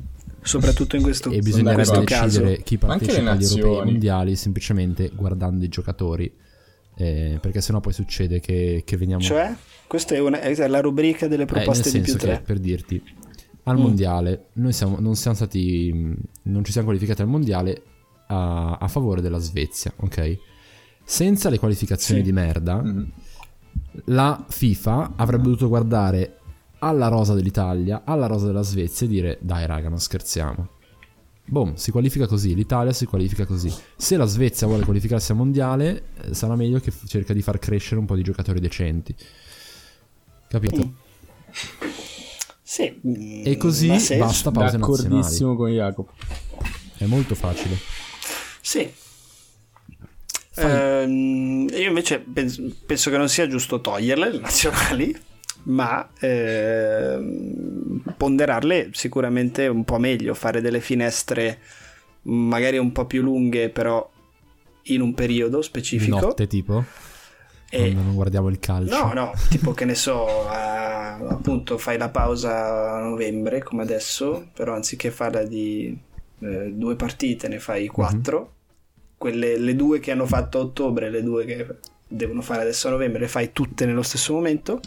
[0.46, 2.40] Soprattutto in questo, e in bisognerebbe questo caso.
[2.40, 6.32] decidere chi partecipa agli europei mondiali semplicemente guardando i giocatori
[6.98, 9.54] eh, perché sennò poi succede che, che veniamo Cioè,
[9.88, 12.44] questa è, una- è la rubrica delle Eh, proposte nel di più senso che, 3.
[12.46, 13.04] per dirti,
[13.64, 13.82] al Mm.
[13.82, 17.82] mondiale noi siamo, non siamo stati, mh, non ci siamo qualificati al mondiale
[18.28, 20.38] a, a favore della Svezia, ok?
[21.04, 22.26] Senza le qualificazioni Sì.
[22.28, 23.12] di merda, Mhm.
[24.06, 26.40] la FIFA avrebbe dovuto guardare
[26.86, 30.70] alla rosa dell'Italia, alla rosa della Svezia e dire dai raga, non scherziamo.
[31.48, 33.72] Boom, si qualifica così, l'Italia si qualifica così.
[33.96, 38.00] Se la Svezia vuole qualificarsi al mondiale, eh, sarà meglio che cerca di far crescere
[38.00, 39.16] un po' di giocatori decenti.
[40.48, 40.94] Capito?
[42.62, 43.00] Sì.
[43.08, 44.78] mm, E così basta nazionali.
[44.78, 46.12] D'accordissimo con Jacopo.
[46.98, 47.78] È molto facile.
[48.62, 48.92] Sì.
[50.52, 50.72] Fai-
[51.04, 55.16] Ehm, io invece penso, penso che non sia giusto toglierle le nazionali,
[55.66, 61.60] ma ehm, ponderarle sicuramente un po' meglio, fare delle finestre
[62.24, 64.10] magari un po' più lunghe, però
[64.84, 66.20] in un periodo specifico.
[66.20, 66.84] notte tipo.
[67.70, 68.96] E- Quando non guardiamo il calcio.
[68.96, 74.50] No, no, tipo che ne so, a- appunto fai la pausa a novembre come adesso,
[74.54, 75.98] però anziché farla di
[76.40, 78.52] eh, due partite ne fai quattro.
[79.18, 81.68] Quelle, le due che hanno fatto a ottobre, le due che
[82.08, 84.80] devono fare adesso a novembre, le fai tutte nello stesso momento.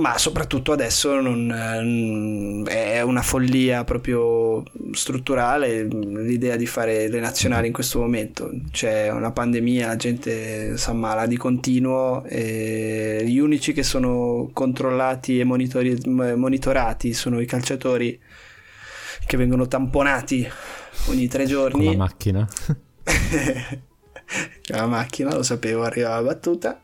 [0.00, 7.66] Ma soprattutto adesso non, eh, è una follia proprio strutturale l'idea di fare le nazionali
[7.66, 8.50] in questo momento.
[8.70, 15.38] C'è una pandemia, la gente si ammala di continuo, e gli unici che sono controllati
[15.38, 18.18] e monitori- monitorati sono i calciatori
[19.26, 20.48] che vengono tamponati
[21.08, 21.84] ogni tre Con giorni.
[21.84, 22.48] la macchina.
[24.68, 26.80] la macchina, lo sapevo, arrivava la battuta.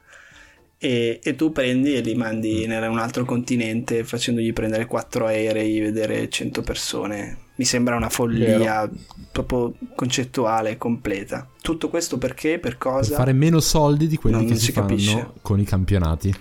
[0.79, 5.81] E, e tu prendi e li mandi in un altro continente facendogli prendere quattro aerei,
[5.81, 7.39] vedere 100 persone.
[7.57, 8.89] Mi sembra una follia
[9.33, 11.49] proprio concettuale, completa.
[11.63, 12.59] Tutto questo perché?
[12.59, 13.17] Per per cosa?
[13.17, 15.31] fare meno soldi di quelli Non che si si fanno capisce.
[15.41, 16.35] con i campionati.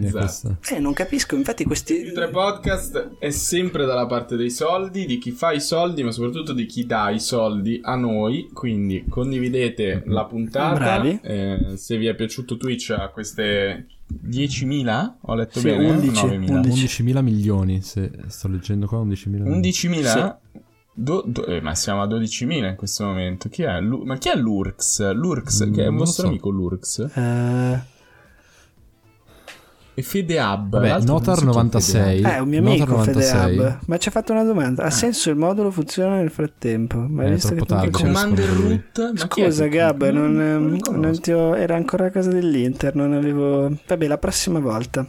[0.00, 0.58] Quindi Esatto.
[0.74, 1.94] Eh, non capisco, infatti questi...
[1.94, 6.10] Il 3 Podcast è sempre dalla parte dei soldi, di chi fa i soldi, ma
[6.10, 8.48] soprattutto di chi dà i soldi a noi.
[8.52, 10.74] Quindi condividete la puntata.
[10.78, 11.20] Bravi.
[11.22, 13.86] Eh, se vi è piaciuto Twitch a queste
[14.26, 16.50] 10.000, ho letto Sì, bene, 11, 9.000.
[16.50, 17.02] 11.
[17.04, 19.60] 11.000 milioni, se sto leggendo qua 11.000 milioni.
[19.60, 20.36] 11.000?
[21.00, 23.48] Do- do- eh, ma siamo a 12.000 in questo momento.
[23.48, 23.80] Chi è?
[23.80, 25.12] Lu- ma chi è Lurks?
[25.12, 26.28] Lurks, Mm, che è un vostro so.
[26.28, 26.98] amico Lurks?
[27.14, 27.80] Eh,
[29.98, 30.68] E Fedeab.
[30.70, 32.12] Vabbè, Notar come si chiama?
[32.12, 32.22] 96.
[32.22, 33.40] eh, è un mio Notar amico 96.
[33.56, 33.78] Fedehub.
[33.86, 34.82] Ma ci ha fatto una domanda.
[34.84, 34.86] Ah.
[34.86, 36.98] Ha senso il modulo funziona nel frattempo?
[37.08, 38.48] Ma hai Eh, visto troppo che tardi, Commander.
[38.48, 39.12] Root?
[39.16, 43.68] Scusa Gab, non, non ehm, non ti ho- era ancora a casa dell'Inter, non avevo...
[43.88, 45.04] Vabbè, la prossima volta.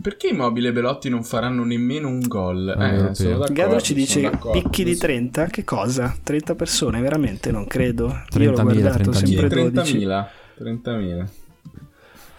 [0.00, 2.68] Perché i mobili Belotti non faranno nemmeno un gol?
[2.68, 5.02] Ah, Eh, Gadro ci dice picchi di Lo so.
[5.02, 6.14] 30, che cosa?
[6.22, 7.50] 30 persone, veramente?
[7.50, 8.22] Non credo.
[8.38, 9.12] Io l'ho 30.000, guardato 30.000.
[9.12, 9.98] sempre 12.
[9.98, 10.26] 30.000.
[10.62, 11.24] 30.000.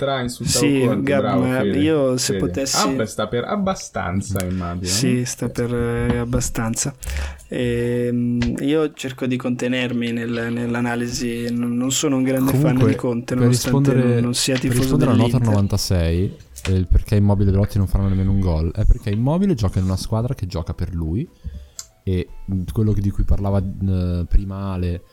[0.01, 2.45] Tra insultavo Sì, Conte, Gab, bravo, ma Fede, io se Fede.
[2.47, 4.87] potessi- Ah, beh, sta per abbastanza, immagino.
[4.87, 6.95] Sì, sta per eh, abbastanza.
[7.49, 12.95] Ehm, io cerco di contenermi nel- nell'analisi, non non sono un grande fan Comunque, di
[12.95, 15.53] Conte, per nonostante rispondere, non, non sia per tifoso rispondere a Notar dell'Inter.
[15.53, 16.35] 96,
[16.67, 19.77] eh, il perché Immobile e Belotti non faranno nemmeno un gol, è perché Immobile gioca
[19.77, 21.29] in una squadra che gioca per lui
[22.03, 25.03] e mh, quello di cui parlava eh, prima Ale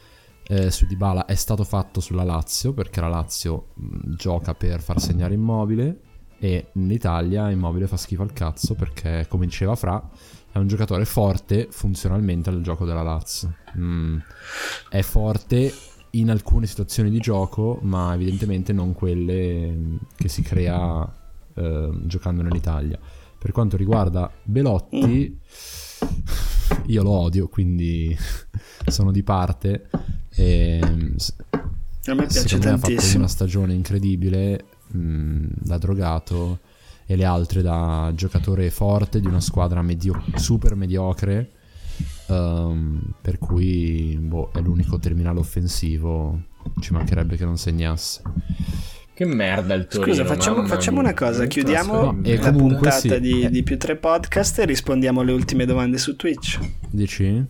[0.48, 5.00] eh, su Dybala è stato fatto sulla Lazio perché la Lazio mh, gioca per far
[5.00, 6.00] segnare Immobile
[6.38, 10.08] e in Italia Immobile fa schifo al cazzo perché come diceva Fra
[10.50, 14.18] è un giocatore forte funzionalmente al gioco della Lazio Mm,
[14.88, 15.72] è forte
[16.12, 21.06] in alcune situazioni di gioco ma evidentemente non quelle mm, che si crea
[21.54, 22.98] eh, giocando nell'Italia.
[23.38, 25.38] Per quanto riguarda Belotti
[26.86, 28.16] io lo odio quindi
[28.86, 29.90] sono di parte
[30.38, 30.80] e,
[31.16, 31.34] s-
[32.06, 33.18] A me piace me ha fatto tantissimo.
[33.18, 36.60] una stagione incredibile mh, da drogato
[37.06, 41.50] e le altre da giocatore forte di una squadra medio- super mediocre
[42.28, 46.42] ehm, per cui boh, è l'unico terminale offensivo
[46.80, 48.22] ci mancherebbe che non segnasse
[49.14, 50.12] Che merda il Torino.
[50.14, 52.22] Scusa, facciamo, facciamo una cosa, chiudiamo.
[52.22, 53.18] E la puntata sì.
[53.20, 53.50] di, Eh.
[53.50, 56.58] di più tre podcast e rispondiamo alle ultime domande su Twitch.
[56.90, 57.44] dici?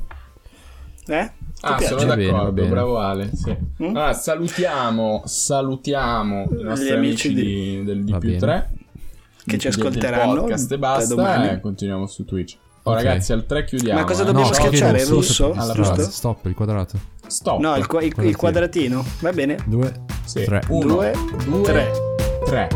[1.06, 1.32] Eh?
[1.60, 1.98] Ah, piace?
[1.98, 2.68] sono d'accordo, bene.
[2.68, 3.30] bravo Ale.
[3.34, 3.56] Sì.
[3.82, 3.86] Mm?
[3.96, 8.40] Allora, salutiamo, salutiamo i nostri amici amici di- di, del di Va più bene.
[8.40, 8.70] 3
[9.44, 11.48] Che ci ascolteranno podcast e basta domani.
[11.48, 12.56] e continuiamo su Twitch.
[12.84, 12.96] Oh, Ok.
[13.02, 13.98] ragazzi, al 3 chiudiamo.
[14.00, 14.26] Ma cosa eh.
[14.26, 14.98] dobbiamo No, schiacciare?
[14.98, 15.52] chiudo, Russo?
[15.52, 15.94] sì, Alla Giusto?
[15.94, 17.58] frase, stop il quadrato Stop.
[17.60, 19.04] No, il, qua- il- il Quadratino.
[19.20, 19.58] Va bene.
[19.66, 19.92] Due,
[20.24, 20.44] Sì.
[20.44, 20.62] tre.
[20.68, 21.12] Uno, Due,
[21.46, 21.90] due, tre.
[22.46, 22.68] tre.